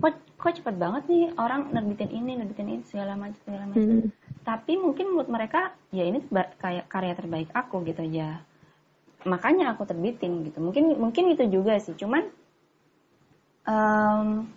kok 0.00 0.16
kok 0.36 0.54
cepet 0.56 0.74
banget 0.76 1.02
nih 1.08 1.24
orang 1.36 1.70
nerbitin 1.70 2.10
ini 2.10 2.32
nerbitin 2.40 2.68
ini 2.68 2.82
segala 2.88 3.14
macam 3.14 3.38
segala 3.44 3.64
macam 3.68 4.04
hmm 4.04 4.27
tapi 4.48 4.80
mungkin 4.80 5.12
menurut 5.12 5.28
mereka 5.28 5.76
ya 5.92 6.08
ini 6.08 6.24
kayak 6.32 6.88
karya 6.88 7.12
terbaik 7.12 7.52
aku 7.52 7.84
gitu 7.84 8.00
aja. 8.00 8.40
Makanya 9.28 9.76
aku 9.76 9.84
terbitin 9.84 10.40
gitu. 10.48 10.64
Mungkin 10.64 10.96
mungkin 10.96 11.36
itu 11.36 11.44
juga 11.52 11.76
sih. 11.76 11.92
Cuman 11.92 12.24
um, 13.68 14.48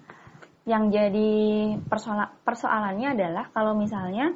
yang 0.64 0.88
jadi 0.88 1.32
persoal 1.84 2.40
persoalannya 2.40 3.20
adalah 3.20 3.52
kalau 3.52 3.76
misalnya 3.76 4.32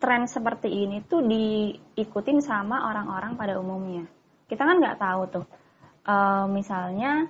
tren 0.00 0.24
seperti 0.24 0.72
ini 0.72 1.04
tuh 1.04 1.20
diikutin 1.20 2.40
sama 2.40 2.88
orang-orang 2.88 3.36
pada 3.36 3.60
umumnya. 3.60 4.08
Kita 4.48 4.64
kan 4.64 4.80
nggak 4.80 4.96
tahu 4.96 5.22
tuh. 5.28 5.46
Um, 6.08 6.56
misalnya 6.56 7.28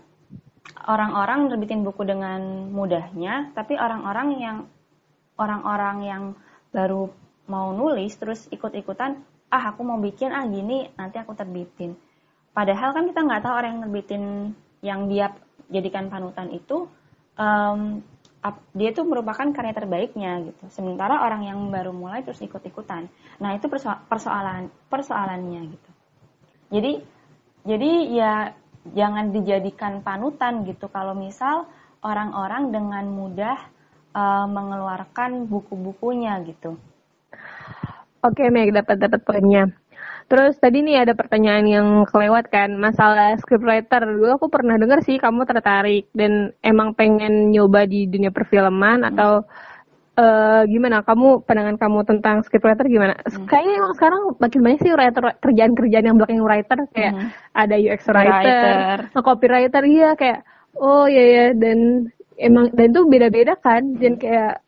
orang-orang 0.86 1.50
terbitin 1.50 1.82
buku 1.82 2.06
dengan 2.06 2.70
mudahnya 2.70 3.50
tapi 3.52 3.74
orang-orang 3.74 4.28
yang 4.38 4.58
orang-orang 5.36 5.96
yang 6.06 6.22
baru 6.72 7.12
mau 7.50 7.74
nulis 7.74 8.14
terus 8.18 8.46
ikut-ikutan 8.50 9.18
ah 9.52 9.64
aku 9.68 9.84
mau 9.84 10.00
bikin 10.00 10.32
ah 10.32 10.48
gini 10.48 10.88
nanti 10.96 11.20
aku 11.20 11.36
terbitin. 11.36 11.92
Padahal 12.56 12.96
kan 12.96 13.04
kita 13.08 13.20
nggak 13.20 13.42
tahu 13.44 13.54
orang 13.54 13.70
yang 13.76 13.82
terbitin 13.88 14.22
yang 14.80 15.00
dia 15.12 15.26
jadikan 15.68 16.08
panutan 16.08 16.52
itu 16.52 16.88
um, 17.36 18.00
dia 18.74 18.90
itu 18.90 19.02
merupakan 19.06 19.46
karya 19.54 19.74
terbaiknya 19.76 20.32
gitu. 20.50 20.64
Sementara 20.72 21.22
orang 21.22 21.46
yang 21.46 21.58
baru 21.68 21.94
mulai 21.94 22.24
terus 22.24 22.42
ikut-ikutan. 22.42 23.06
Nah 23.38 23.54
itu 23.54 23.70
persoalan 24.08 24.72
persoalannya 24.90 25.62
gitu. 25.70 25.90
Jadi 26.72 26.92
jadi 27.62 27.90
ya 28.10 28.34
jangan 28.90 29.30
dijadikan 29.30 30.02
panutan 30.02 30.66
gitu. 30.66 30.90
Kalau 30.90 31.14
misal 31.14 31.70
orang-orang 32.02 32.74
dengan 32.74 33.04
mudah 33.06 33.58
uh, 34.16 34.48
mengeluarkan 34.50 35.46
buku-bukunya 35.46 36.40
gitu 36.48 36.74
Oke, 38.22 38.46
Meg, 38.54 38.70
dapat 38.70 39.02
dapat 39.02 39.26
poinnya. 39.26 39.66
Terus 40.30 40.54
tadi 40.62 40.80
nih 40.80 41.02
ada 41.02 41.12
pertanyaan 41.18 41.66
yang 41.66 41.88
kelewat 42.06 42.48
kan, 42.48 42.78
masalah 42.78 43.34
scriptwriter. 43.42 44.06
Dulu 44.06 44.38
aku 44.38 44.46
pernah 44.46 44.78
dengar 44.78 45.02
sih 45.02 45.18
kamu 45.18 45.42
tertarik 45.42 46.06
dan 46.14 46.54
emang 46.62 46.94
pengen 46.94 47.50
nyoba 47.50 47.84
di 47.84 48.06
dunia 48.06 48.30
perfilman 48.30 49.02
hmm. 49.02 49.10
atau 49.12 49.42
uh, 50.16 50.62
gimana? 50.70 51.02
Kamu 51.02 51.42
pandangan 51.42 51.76
kamu 51.76 51.98
tentang 52.06 52.36
scriptwriter 52.46 52.86
gimana? 52.86 53.18
Hmm. 53.26 53.44
Kayaknya 53.50 53.74
emang 53.82 53.94
sekarang 53.98 54.22
makin 54.38 54.60
banyak 54.62 54.80
sih 54.80 54.92
writer 54.94 55.24
kerjaan-kerjaan 55.42 56.06
yang 56.06 56.16
belakang 56.16 56.40
writer 56.46 56.78
kayak 56.94 57.12
hmm. 57.18 57.28
ada 57.58 57.76
UX 57.76 58.00
writer, 58.06 58.30
writer. 58.30 58.76
copywriter 59.18 59.82
iya 59.84 60.14
kayak 60.14 60.46
oh 60.78 61.10
iya 61.10 61.24
ya 61.26 61.46
dan 61.58 62.08
emang 62.38 62.70
dan 62.72 62.94
itu 62.94 63.02
beda-beda 63.04 63.58
kan 63.60 63.98
dan 63.98 64.16
kayak 64.16 64.62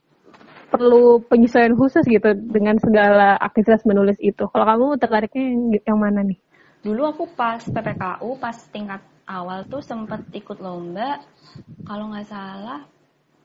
perlu 0.75 1.23
penyesuaian 1.31 1.79
khusus 1.79 2.03
gitu 2.03 2.35
dengan 2.35 2.75
segala 2.83 3.39
aktivitas 3.39 3.87
menulis 3.87 4.19
itu. 4.19 4.51
Kalau 4.51 4.67
kamu 4.67 4.87
tertariknya 4.99 5.43
yang, 5.47 5.63
yang 5.95 5.99
mana 6.03 6.27
nih? 6.27 6.39
Dulu 6.83 7.15
aku 7.15 7.31
pas 7.39 7.63
PPKU, 7.63 8.35
pas 8.43 8.59
tingkat 8.75 8.99
awal 9.31 9.71
tuh 9.71 9.79
sempet 9.79 10.27
ikut 10.35 10.59
lomba, 10.59 11.23
kalau 11.87 12.11
nggak 12.11 12.27
salah 12.27 12.83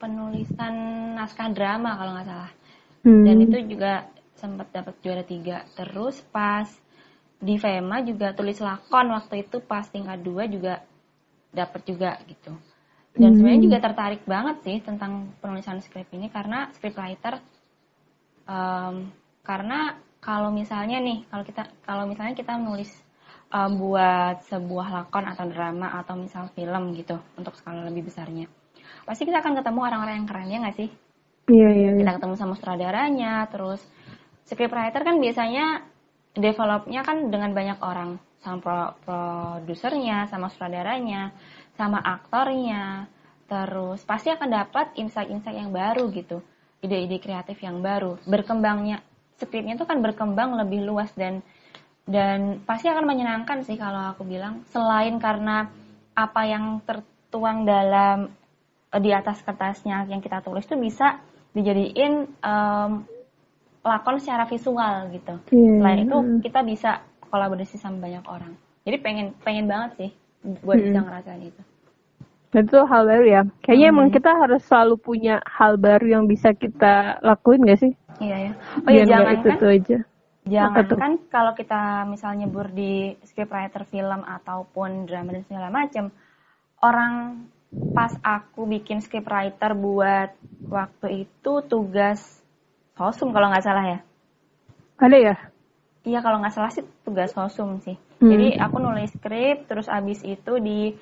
penulisan 0.01 0.73
naskah 1.13 1.53
drama 1.53 1.93
kalau 2.01 2.17
nggak 2.17 2.27
salah. 2.34 2.51
Hmm. 3.05 3.23
Dan 3.23 3.36
itu 3.45 3.57
juga 3.77 4.09
sempat 4.34 4.73
dapat 4.73 4.97
juara 5.05 5.21
tiga. 5.21 5.67
Terus 5.77 6.25
pas 6.34 6.65
di 7.39 7.55
FEMA 7.55 8.03
juga 8.03 8.34
tulis 8.34 8.57
lakon 8.59 9.13
waktu 9.13 9.45
itu 9.47 9.61
pas 9.63 9.86
tingkat 9.88 10.19
dua 10.19 10.49
juga 10.49 10.84
dapat 11.53 11.82
juga 11.86 12.17
gitu. 12.25 12.51
Dan 13.20 13.36
hmm. 13.36 13.38
sebenarnya 13.38 13.61
juga 13.67 13.78
tertarik 13.84 14.24
banget 14.24 14.57
sih 14.63 14.78
tentang 14.80 15.36
penulisan 15.43 15.84
skrip 15.84 16.07
ini 16.15 16.32
karena 16.32 16.72
scriptwriter 16.72 17.43
um, 18.47 19.11
karena 19.43 19.99
kalau 20.24 20.55
misalnya 20.55 21.03
nih 21.03 21.28
kalau 21.28 21.43
kita 21.43 21.67
kalau 21.84 22.07
misalnya 22.07 22.36
kita 22.36 22.55
menulis 22.55 22.91
um, 23.51 23.76
buat 23.76 24.39
sebuah 24.47 24.88
lakon 24.88 25.26
atau 25.28 25.45
drama 25.51 25.99
atau 25.99 26.15
misal 26.15 26.47
film 26.55 26.95
gitu 26.95 27.20
untuk 27.36 27.55
skala 27.59 27.84
lebih 27.91 28.07
besarnya 28.07 28.47
pasti 29.09 29.26
kita 29.26 29.41
akan 29.41 29.57
ketemu 29.57 29.80
orang-orang 29.82 30.15
yang 30.22 30.28
keren 30.30 30.53
ya 30.53 30.57
nggak 30.61 30.78
sih? 30.78 30.89
Iya, 31.49 31.70
iya 31.74 31.89
iya. 31.97 31.99
Kita 32.05 32.11
ketemu 32.22 32.36
sama 32.38 32.53
sutradaranya 32.53 33.34
terus 33.49 33.82
scriptwriter 34.45 35.01
kan 35.01 35.17
biasanya 35.17 35.82
developnya 36.38 37.01
kan 37.01 37.34
dengan 37.34 37.51
banyak 37.57 37.80
orang 37.82 38.22
sama 38.39 38.61
pro 38.61 38.80
produsernya 39.03 40.30
sama 40.30 40.47
sutradaranya 40.47 41.34
sama 41.80 42.03
aktornya 42.03 43.07
terus 43.47 44.03
pasti 44.03 44.27
akan 44.36 44.49
dapat 44.51 44.91
insight-insight 44.99 45.55
yang 45.55 45.71
baru 45.71 46.11
gitu 46.11 46.43
ide-ide 46.84 47.23
kreatif 47.23 47.55
yang 47.63 47.80
baru 47.80 48.19
berkembangnya 48.27 48.99
skripnya 49.39 49.80
itu 49.80 49.88
kan 49.88 50.03
berkembang 50.03 50.59
lebih 50.59 50.84
luas 50.84 51.07
dan 51.15 51.39
dan 52.03 52.59
pasti 52.67 52.91
akan 52.91 53.07
menyenangkan 53.07 53.63
sih 53.63 53.80
kalau 53.80 54.11
aku 54.11 54.27
bilang 54.27 54.67
selain 54.75 55.15
karena 55.23 55.71
apa 56.17 56.41
yang 56.43 56.84
tertuang 56.84 57.63
dalam 57.63 58.27
eh, 58.91 59.01
di 59.01 59.15
atas 59.15 59.39
kertasnya 59.39 60.03
yang 60.11 60.19
kita 60.19 60.43
tulis 60.43 60.67
itu 60.67 60.75
bisa 60.75 61.23
dijadiin 61.55 62.27
um, 62.43 62.91
lakon 63.82 64.17
secara 64.21 64.45
visual 64.45 65.09
gitu. 65.15 65.36
Yeah. 65.49 65.80
Selain 65.82 65.99
itu 66.05 66.17
kita 66.43 66.59
bisa 66.67 67.01
kolaborasi 67.30 67.77
sama 67.80 68.09
banyak 68.09 68.25
orang. 68.27 68.53
Jadi 68.84 68.97
pengen 68.99 69.27
pengen 69.41 69.65
banget 69.69 69.91
sih 69.97 70.11
buat 70.65 70.77
hmm. 70.77 70.86
bisa 70.89 70.99
ngerasain 71.05 71.43
itu. 71.45 71.61
Itu 72.50 72.82
hal 72.89 73.06
baru 73.06 73.26
ya. 73.26 73.41
Kayaknya 73.62 73.88
hmm. 73.89 73.95
emang 73.95 74.08
kita 74.10 74.32
harus 74.34 74.62
selalu 74.66 74.95
punya 74.97 75.36
hal 75.45 75.78
baru 75.78 76.06
yang 76.20 76.24
bisa 76.26 76.54
kita 76.58 77.22
lakuin 77.22 77.66
gak 77.70 77.82
sih? 77.82 77.93
Iya 78.20 78.38
ya. 78.50 78.52
Oh 78.86 78.89
iya 78.89 79.04
jangan 79.06 79.34
itu, 79.38 79.47
kan, 79.47 79.58
itu 79.58 79.68
aja. 79.70 79.97
Jangan 80.50 80.86
kan 80.97 81.14
kalau 81.30 81.54
kita 81.54 81.82
misalnya 82.10 82.50
bur 82.50 82.74
di 82.74 83.14
scriptwriter 83.22 83.86
film 83.86 84.26
ataupun 84.26 85.06
drama 85.06 85.38
dan 85.38 85.45
segala 85.45 85.70
macam, 85.70 86.10
orang 86.82 87.45
pas 87.93 88.18
aku 88.26 88.66
bikin 88.66 88.97
scriptwriter 88.97 89.78
buat 89.78 90.34
waktu 90.66 91.30
itu 91.30 91.52
tugas 91.70 92.41
Hosum 92.97 93.32
kalau 93.32 93.47
nggak 93.47 93.64
salah 93.64 93.86
ya. 93.86 94.00
Ada 95.00 95.18
ya? 95.22 95.36
Iya 96.04 96.20
kalau 96.20 96.43
nggak 96.43 96.52
salah 96.52 96.72
sih 96.74 96.84
tugas 97.06 97.32
Hosum 97.38 97.80
sih. 97.80 97.95
Hmm. 98.20 98.28
Jadi 98.34 98.60
aku 98.60 98.76
nulis 98.82 99.14
skrip 99.16 99.70
terus 99.70 99.88
abis 99.88 100.26
itu 100.28 100.60
di 100.60 100.97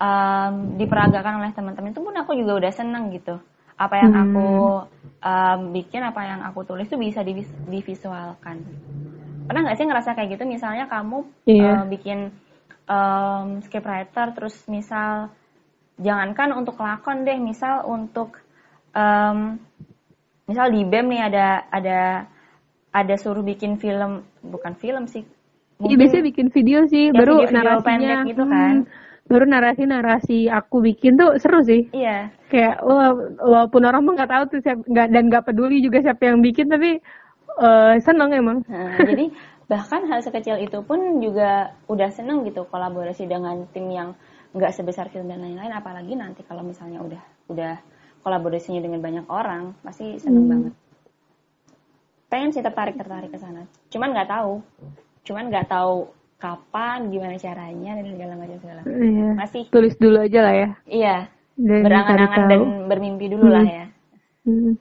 um, 0.00 0.80
diperagakan 0.80 1.44
oleh 1.44 1.52
teman-teman 1.52 1.92
itu 1.92 2.00
pun 2.00 2.14
aku 2.16 2.32
juga 2.34 2.56
udah 2.56 2.72
seneng 2.72 3.12
gitu. 3.12 3.36
Apa 3.76 3.94
yang 4.00 4.12
hmm. 4.12 4.22
aku 4.24 4.48
um, 5.20 5.60
bikin, 5.76 6.00
apa 6.04 6.20
yang 6.24 6.40
aku 6.44 6.64
tulis 6.64 6.88
itu 6.88 6.96
bisa 6.96 7.20
divis 7.20 7.48
divisualkan. 7.68 8.64
Pernah 9.44 9.60
nggak 9.68 9.76
sih 9.76 9.86
ngerasa 9.86 10.16
kayak 10.16 10.40
gitu? 10.40 10.44
Misalnya 10.48 10.88
kamu 10.88 11.24
yeah. 11.44 11.54
Iya. 11.54 11.72
uh, 11.72 11.84
bikin 11.88 12.18
um, 12.88 13.46
scriptwriter 13.64 14.36
terus 14.36 14.56
misal 14.66 15.32
jangankan 16.00 16.56
untuk 16.56 16.80
lakon 16.80 17.28
deh, 17.28 17.36
misal 17.36 17.84
untuk 17.84 18.40
um, 18.96 19.60
misal 20.48 20.66
di 20.72 20.82
BEM 20.82 21.06
nih 21.12 21.22
ada 21.30 21.46
ada 21.70 22.00
ada 22.90 23.14
suruh 23.14 23.46
bikin 23.46 23.78
film 23.78 24.26
bukan 24.42 24.74
film 24.74 25.06
sih 25.06 25.22
Iya 25.80 25.96
biasanya 25.96 26.24
bikin 26.28 26.46
video 26.52 26.78
sih, 26.92 27.08
ya, 27.08 27.16
baru 27.16 27.40
video, 27.40 27.56
narasinya 27.56 27.86
pendek 27.88 28.18
gitu 28.28 28.44
kan. 28.44 28.74
Baru 29.30 29.46
narasi 29.46 29.86
narasi 29.86 30.38
aku 30.50 30.82
bikin 30.82 31.14
tuh 31.14 31.38
seru 31.38 31.62
sih. 31.62 31.86
Iya. 31.94 32.34
Kayak 32.50 32.82
walaupun 32.82 33.82
orang 33.86 34.02
mah 34.02 34.14
nggak 34.18 34.32
tahu 34.34 34.44
tuh 34.50 34.60
siapa, 34.66 34.82
gak, 34.90 35.08
dan 35.14 35.30
nggak 35.30 35.46
peduli 35.46 35.78
juga 35.78 36.02
siapa 36.02 36.22
yang 36.26 36.42
bikin 36.42 36.66
tapi 36.66 36.98
uh, 37.62 37.94
seneng 38.02 38.34
emang. 38.34 38.66
Nah, 38.66 38.98
jadi 38.98 39.30
bahkan 39.70 40.02
hal 40.10 40.18
sekecil 40.18 40.58
itu 40.58 40.82
pun 40.82 41.22
juga 41.22 41.78
udah 41.86 42.10
seneng 42.10 42.42
gitu 42.42 42.66
kolaborasi 42.66 43.30
dengan 43.30 43.70
tim 43.70 43.86
yang 43.86 44.18
nggak 44.50 44.74
sebesar 44.74 45.06
film 45.14 45.30
dan 45.30 45.46
lain-lain. 45.46 45.70
Apalagi 45.70 46.18
nanti 46.18 46.42
kalau 46.42 46.66
misalnya 46.66 46.98
udah 46.98 47.22
udah 47.54 47.74
kolaborasinya 48.20 48.80
dengan 48.84 49.00
banyak 49.00 49.26
orang 49.32 49.72
pasti 49.80 50.20
seneng 50.20 50.44
hmm. 50.46 50.52
banget 50.52 50.74
pengen 52.30 52.50
sih 52.54 52.62
tertarik 52.62 52.94
tertarik 52.94 53.32
ke 53.32 53.38
sana 53.40 53.66
cuman 53.90 54.14
nggak 54.14 54.30
tahu 54.30 54.62
cuman 55.26 55.44
nggak 55.50 55.66
tahu 55.66 56.08
kapan 56.40 57.12
gimana 57.12 57.36
caranya 57.36 58.00
dan 58.00 58.06
segala 58.08 58.32
macam 58.34 58.56
segala 58.58 58.80
iya. 58.88 59.28
masih 59.36 59.62
tulis 59.68 59.94
dulu 60.00 60.18
aja 60.24 60.40
lah 60.40 60.54
ya 60.56 60.68
iya 60.88 61.16
berangan-angan 61.60 62.48
dan 62.48 62.62
bermimpi 62.88 63.28
dulu 63.28 63.44
hmm. 63.44 63.54
lah 63.54 63.66
ya 63.68 63.84
hmm. 64.48 64.72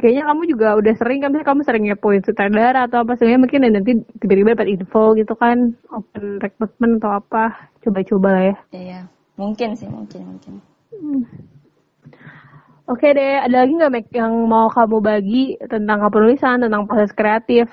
kayaknya 0.00 0.22
kamu 0.24 0.42
juga 0.48 0.68
udah 0.80 0.94
sering 0.96 1.20
kan 1.20 1.36
kamu 1.36 1.60
sering 1.62 1.84
ngepoin 1.86 2.24
sutradara 2.24 2.88
atau 2.88 3.04
apa 3.04 3.20
sebenarnya 3.20 3.40
mungkin 3.44 3.60
nanti 3.68 3.92
tiba-tiba 4.24 4.56
dapat 4.56 4.68
info 4.72 5.12
gitu 5.12 5.36
kan 5.36 5.76
open 5.92 6.40
recruitment 6.40 7.04
atau 7.04 7.20
apa 7.20 7.68
coba-coba 7.84 8.28
lah 8.32 8.44
ya 8.48 8.56
iya 8.72 9.00
mungkin 9.36 9.76
sih 9.76 9.86
mungkin 9.86 10.20
mungkin 10.24 10.52
hmm. 10.96 11.52
Oke 12.84 13.16
deh, 13.16 13.40
ada 13.40 13.64
lagi 13.64 13.72
nggak 13.80 14.12
yang 14.12 14.44
mau 14.44 14.68
kamu 14.68 15.00
bagi 15.00 15.56
tentang 15.72 16.04
kepenulisan, 16.04 16.60
tentang 16.60 16.84
proses 16.84 17.16
kreatif? 17.16 17.72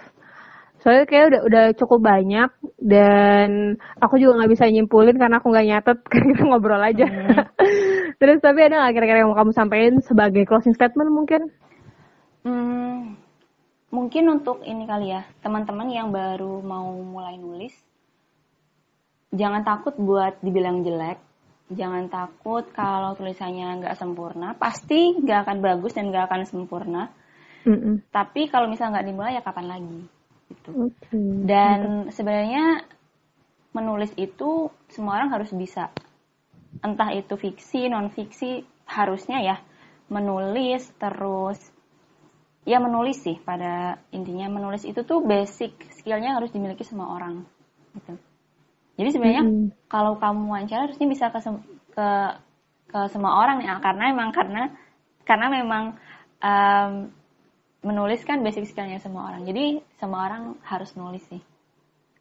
Soalnya 0.82 1.06
kayak 1.06 1.26
udah 1.30 1.42
udah 1.46 1.66
cukup 1.78 2.00
banyak 2.02 2.50
dan 2.82 3.78
aku 4.02 4.18
juga 4.18 4.42
nggak 4.42 4.52
bisa 4.58 4.66
nyimpulin 4.66 5.14
karena 5.14 5.38
aku 5.38 5.54
nggak 5.54 5.68
nyatet 5.70 5.98
kita 6.12 6.44
ngobrol 6.46 6.82
aja. 6.82 7.06
Hmm. 7.06 7.38
Terus 8.20 8.42
tapi 8.42 8.60
ada 8.66 8.82
nggak 8.82 8.94
kira-kira 8.98 9.22
yang 9.22 9.30
mau 9.30 9.38
kamu 9.38 9.54
sampaikan 9.54 10.02
sebagai 10.02 10.44
closing 10.50 10.74
statement 10.74 11.14
mungkin? 11.14 11.42
Hmm, 12.42 13.14
mungkin 13.94 14.26
untuk 14.34 14.66
ini 14.66 14.90
kali 14.90 15.14
ya 15.14 15.22
teman-teman 15.46 15.86
yang 15.94 16.10
baru 16.10 16.66
mau 16.66 16.90
mulai 17.06 17.38
nulis, 17.38 17.78
jangan 19.30 19.62
takut 19.62 19.94
buat 20.02 20.42
dibilang 20.42 20.82
jelek 20.82 21.22
jangan 21.72 22.12
takut 22.12 22.68
kalau 22.76 23.16
tulisannya 23.16 23.80
nggak 23.80 23.96
sempurna 23.96 24.54
pasti 24.60 25.16
nggak 25.16 25.48
akan 25.48 25.58
bagus 25.64 25.96
dan 25.96 26.12
nggak 26.12 26.28
akan 26.28 26.44
sempurna 26.44 27.08
mm 27.64 27.72
-mm. 27.72 27.96
tapi 28.12 28.52
kalau 28.52 28.68
misalnya 28.68 29.00
nggak 29.00 29.08
dimulai 29.08 29.40
ya 29.40 29.44
kapan 29.44 29.68
lagi 29.72 30.02
gitu 30.52 30.92
okay. 30.92 31.24
dan 31.48 32.12
sebenarnya 32.12 32.84
menulis 33.72 34.12
itu 34.20 34.68
semua 34.92 35.20
orang 35.20 35.32
harus 35.32 35.52
bisa 35.56 35.90
entah 36.84 37.12
itu 37.16 37.36
fiksi 37.40 37.88
non 37.88 38.12
fiksi 38.12 38.64
harusnya 38.88 39.40
ya 39.40 39.56
menulis 40.12 40.92
terus 41.00 41.60
ya 42.68 42.78
menulis 42.78 43.24
sih 43.24 43.40
pada 43.42 43.98
intinya 44.12 44.52
menulis 44.52 44.84
itu 44.84 45.02
tuh 45.08 45.24
basic 45.24 45.74
skillnya 45.98 46.36
harus 46.36 46.52
dimiliki 46.52 46.84
semua 46.84 47.16
orang 47.16 47.48
gitu 47.96 48.20
jadi 49.00 49.10
sebenarnya 49.10 49.44
mm 49.48 49.52
-hmm. 49.52 49.68
kalau 49.88 50.20
kamu 50.20 50.52
wawancara 50.52 50.92
harusnya 50.92 51.08
bisa 51.08 51.32
ke 51.32 51.40
ke 51.96 52.10
ke 52.92 53.00
semua 53.08 53.40
orang 53.40 53.64
ya 53.64 53.80
karena 53.80 54.12
memang 54.12 54.30
karena 54.36 54.64
karena 55.24 55.48
memang 55.48 55.84
um, 56.44 56.92
menulis 57.82 58.22
kan 58.26 58.46
basic 58.46 58.70
skillnya 58.70 59.02
semua 59.02 59.34
orang. 59.34 59.46
Jadi 59.46 59.82
semua 59.98 60.30
orang 60.30 60.58
harus 60.66 60.94
nulis 60.94 61.24
sih. 61.30 61.42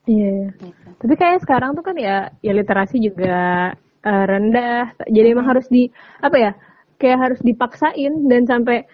Iya. 0.09 0.53
Yeah. 0.57 0.73
Gitu. 0.73 0.89
Tapi 1.01 1.15
kayak 1.17 1.45
sekarang 1.45 1.77
tuh 1.77 1.85
kan 1.85 1.97
ya 2.01 2.33
ya 2.41 2.53
literasi 2.57 2.97
juga 3.01 3.71
uh, 4.05 4.25
rendah. 4.25 4.97
Jadi 5.09 5.27
emang 5.33 5.49
harus 5.49 5.69
di 5.69 5.93
apa 6.21 6.37
ya? 6.37 6.53
Kayak 7.01 7.19
harus 7.31 7.41
dipaksain 7.41 8.29
dan 8.29 8.45
sampai 8.45 8.85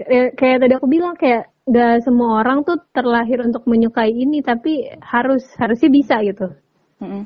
ya, 0.00 0.32
kayak 0.32 0.64
tadi 0.64 0.72
aku 0.76 0.88
bilang 0.88 1.16
kayak 1.16 1.52
gak 1.66 2.04
semua 2.04 2.44
orang 2.44 2.62
tuh 2.62 2.78
terlahir 2.94 3.42
untuk 3.42 3.66
menyukai 3.66 4.12
ini 4.12 4.38
tapi 4.40 4.86
harus 5.00 5.44
harusnya 5.56 5.90
bisa 5.92 6.20
gitu. 6.24 6.52
Mm 7.00 7.08
-hmm. 7.08 7.22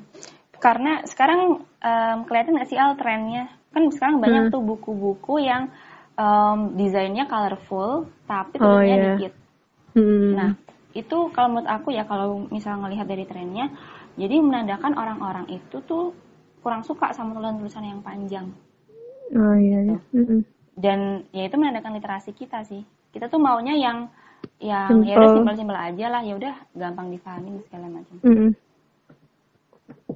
Karena 0.61 1.03
sekarang 1.09 1.65
um, 1.65 2.17
kelihatan 2.29 2.61
nggak 2.61 2.69
sih 2.69 2.79
al 2.79 2.95
trennya? 3.01 3.49
Kan 3.71 3.89
sekarang 3.89 4.21
banyak 4.21 4.51
hmm. 4.51 4.53
tuh 4.53 4.63
buku-buku 4.67 5.47
yang 5.47 5.71
um, 6.21 6.77
desainnya 6.77 7.25
colorful 7.25 8.13
tapi 8.29 8.61
tulisannya 8.61 8.77
oh, 8.77 8.85
yeah. 8.85 9.17
dikit. 9.17 9.33
Hmm. 9.97 10.31
Nah 10.37 10.51
itu 10.93 11.17
kalau 11.33 11.49
menurut 11.57 11.71
aku 11.71 11.89
ya 11.97 12.05
kalau 12.05 12.45
misalnya 12.53 12.85
ngelihat 12.85 13.07
dari 13.09 13.25
trennya, 13.25 13.73
jadi 14.21 14.37
menandakan 14.45 14.93
orang-orang 15.01 15.49
itu 15.49 15.81
tuh 15.89 16.13
kurang 16.61 16.85
suka 16.85 17.17
sama 17.17 17.33
tulisan-tulisan 17.33 17.89
yang 17.89 18.05
panjang. 18.05 18.53
Oh 19.33 19.57
iya. 19.57 19.81
iya. 19.87 19.97
Gitu. 19.97 20.17
Mm 20.21 20.25
-hmm. 20.29 20.41
dan 20.81 20.99
ya 21.33 21.43
itu 21.49 21.57
menandakan 21.57 21.97
literasi 21.97 22.31
kita 22.37 22.65
sih 22.65 22.85
kita 23.11 23.27
tuh 23.27 23.43
maunya 23.43 23.75
yang 23.75 24.07
yang 24.61 25.05
ya 25.05 25.17
udah 25.17 25.29
Simple. 25.29 25.37
simpel-simpel 25.37 25.77
aja 25.77 26.07
lah 26.09 26.23
ya 26.25 26.35
udah 26.37 26.55
gampang 26.73 27.13
dipahamin 27.13 27.61
segala 27.69 27.87
macam 27.89 28.17
Mm-mm. 28.25 28.51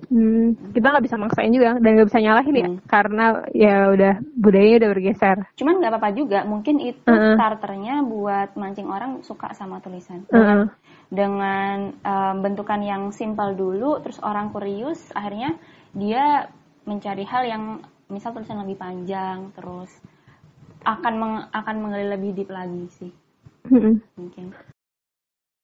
Hmm, 0.06 0.52
kita 0.70 0.86
nggak 0.86 1.04
bisa 1.04 1.16
maksain 1.16 1.48
juga 1.48 1.78
dan 1.78 1.90
nggak 1.94 2.08
bisa 2.08 2.20
nyalahin 2.20 2.54
ya 2.54 2.68
Hmm. 2.68 2.78
karena 2.84 3.24
ya 3.50 3.76
udah 3.88 4.12
budayanya 4.36 4.76
udah 4.84 4.90
bergeser. 4.92 5.38
cuman 5.54 5.74
nggak 5.78 5.92
apa-apa 5.92 6.10
juga 6.12 6.38
mungkin 6.44 6.76
itu 6.78 7.06
Heeh. 7.06 7.34
starternya 7.34 8.02
buat 8.02 8.52
mancing 8.54 8.88
orang 8.88 9.22
suka 9.22 9.52
sama 9.52 9.78
tulisan 9.78 10.26
Heeh. 10.28 10.66
dengan 11.08 11.94
em, 11.94 12.36
bentukan 12.40 12.80
yang 12.80 13.02
simpel 13.10 13.54
dulu 13.54 14.00
terus 14.00 14.18
orang 14.20 14.50
kurius 14.50 15.12
akhirnya 15.12 15.54
dia 15.94 16.48
mencari 16.84 17.24
hal 17.24 17.42
yang 17.44 17.62
misal 18.06 18.32
tulisan 18.32 18.60
lebih 18.60 18.76
panjang 18.76 19.48
terus 19.54 19.88
akan 20.84 21.14
meng- 21.16 21.46
akan 21.48 21.76
menggali 21.80 22.12
lebih 22.12 22.30
deep 22.34 22.50
lagi 22.52 22.84
sih 22.92 23.12
Mm-mm. 23.64 23.96
mungkin 24.20 24.52